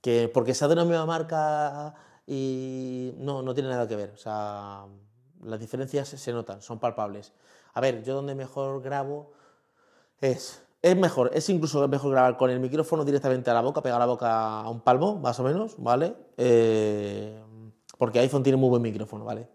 que 0.00 0.30
porque 0.32 0.54
sea 0.54 0.68
de 0.68 0.74
una 0.74 0.84
misma 0.84 1.06
marca 1.06 1.94
y 2.26 3.14
no, 3.18 3.42
no 3.42 3.54
tiene 3.54 3.68
nada 3.68 3.86
que 3.86 3.96
ver. 3.96 4.10
O 4.14 4.18
sea, 4.18 4.86
las 5.44 5.60
diferencias 5.60 6.08
se 6.08 6.32
notan, 6.32 6.62
son 6.62 6.78
palpables. 6.78 7.32
A 7.74 7.80
ver, 7.80 8.02
yo 8.02 8.14
donde 8.14 8.34
mejor 8.34 8.82
grabo 8.82 9.32
es... 10.20 10.62
Es 10.82 10.96
mejor, 10.96 11.30
es 11.34 11.48
incluso 11.48 11.88
mejor 11.88 12.12
grabar 12.12 12.36
con 12.36 12.48
el 12.48 12.60
micrófono 12.60 13.04
directamente 13.04 13.50
a 13.50 13.54
la 13.54 13.60
boca, 13.60 13.82
pegar 13.82 13.98
la 13.98 14.06
boca 14.06 14.60
a 14.60 14.70
un 14.70 14.80
palmo, 14.80 15.16
más 15.18 15.40
o 15.40 15.42
menos, 15.42 15.74
¿vale? 15.78 16.14
Eh, 16.36 17.42
porque 17.98 18.18
iPhone 18.20 18.42
tiene 18.42 18.56
muy 18.56 18.68
buen 18.68 18.82
micrófono, 18.82 19.24
¿vale? 19.24 19.48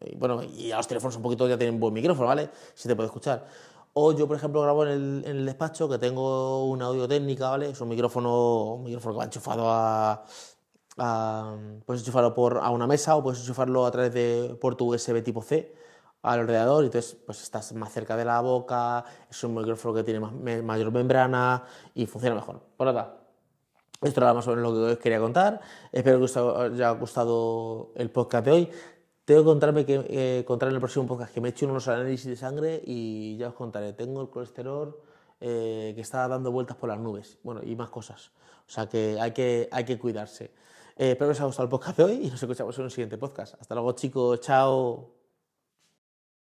Y, 0.00 0.16
bueno, 0.16 0.42
y 0.42 0.72
a 0.72 0.78
los 0.78 0.88
teléfonos 0.88 1.16
un 1.16 1.22
poquito 1.22 1.48
ya 1.48 1.58
tienen 1.58 1.78
buen 1.78 1.92
micrófono, 1.94 2.28
¿vale? 2.28 2.50
Si 2.74 2.88
te 2.88 2.96
puede 2.96 3.06
escuchar. 3.06 3.46
O 3.92 4.12
yo, 4.12 4.26
por 4.26 4.36
ejemplo, 4.36 4.60
grabo 4.62 4.84
en 4.84 4.90
el, 4.90 5.24
en 5.24 5.36
el 5.38 5.46
despacho 5.46 5.88
que 5.88 5.98
tengo 5.98 6.66
una 6.66 6.86
audio 6.86 7.08
técnica, 7.08 7.50
¿vale? 7.50 7.70
Es 7.70 7.80
un 7.80 7.88
micrófono, 7.88 8.74
un 8.74 8.84
micrófono 8.84 9.14
que 9.14 9.18
va 9.18 9.24
enchufado 9.24 9.70
a, 9.70 10.24
puedes 10.96 12.02
enchufarlo 12.02 12.34
por, 12.34 12.58
a 12.58 12.70
una 12.70 12.86
mesa 12.86 13.16
o 13.16 13.22
puedes 13.22 13.40
enchufarlo 13.40 13.84
a 13.84 13.90
través 13.90 14.12
de 14.14 14.56
puerto 14.60 14.84
USB 14.84 15.22
tipo 15.22 15.42
C 15.42 15.74
al 16.22 16.40
ordenador 16.40 16.82
y 16.84 16.86
entonces 16.86 17.16
pues 17.24 17.42
estás 17.42 17.72
más 17.74 17.92
cerca 17.92 18.16
de 18.16 18.24
la 18.24 18.40
boca, 18.40 19.04
es 19.30 19.44
un 19.44 19.54
micrófono 19.54 19.94
que 19.94 20.02
tiene 20.02 20.20
mayor 20.62 20.90
membrana 20.90 21.64
y 21.94 22.06
funciona 22.06 22.34
mejor. 22.34 22.60
Por 22.76 22.86
nada, 22.86 23.25
esto 24.02 24.20
era 24.20 24.34
más 24.34 24.46
o 24.46 24.50
menos 24.54 24.72
lo 24.72 24.86
que 24.86 24.92
os 24.92 24.98
quería 24.98 25.20
contar. 25.20 25.60
Espero 25.92 26.18
que 26.18 26.24
os 26.24 26.36
haya 26.36 26.90
gustado 26.90 27.92
el 27.94 28.10
podcast 28.10 28.44
de 28.44 28.50
hoy. 28.50 28.70
Tengo 29.24 29.40
que 29.40 29.46
contarme 29.46 29.84
que, 29.84 30.04
eh, 30.08 30.44
contar 30.46 30.68
en 30.68 30.76
el 30.76 30.80
próximo 30.80 31.06
podcast 31.06 31.34
que 31.34 31.40
me 31.40 31.48
he 31.48 31.50
hecho 31.50 31.66
unos 31.66 31.88
análisis 31.88 32.26
de 32.26 32.36
sangre 32.36 32.80
y 32.84 33.36
ya 33.36 33.48
os 33.48 33.54
contaré. 33.54 33.92
Tengo 33.92 34.22
el 34.22 34.30
colesterol 34.30 34.96
eh, 35.40 35.92
que 35.94 36.00
está 36.00 36.28
dando 36.28 36.52
vueltas 36.52 36.76
por 36.76 36.88
las 36.88 36.98
nubes. 36.98 37.38
Bueno, 37.42 37.60
y 37.64 37.74
más 37.74 37.90
cosas. 37.90 38.30
O 38.66 38.70
sea 38.70 38.88
que 38.88 39.18
hay 39.20 39.32
que, 39.32 39.68
hay 39.72 39.84
que 39.84 39.98
cuidarse. 39.98 40.52
Eh, 40.96 41.10
espero 41.10 41.28
que 41.28 41.32
os 41.32 41.38
haya 41.40 41.46
gustado 41.46 41.64
el 41.64 41.70
podcast 41.70 41.98
de 41.98 42.04
hoy 42.04 42.20
y 42.26 42.30
nos 42.30 42.42
escuchamos 42.42 42.78
en 42.78 42.84
un 42.84 42.90
siguiente 42.90 43.18
podcast. 43.18 43.54
Hasta 43.60 43.74
luego 43.74 43.92
chicos, 43.92 44.40
chao. 44.40 45.15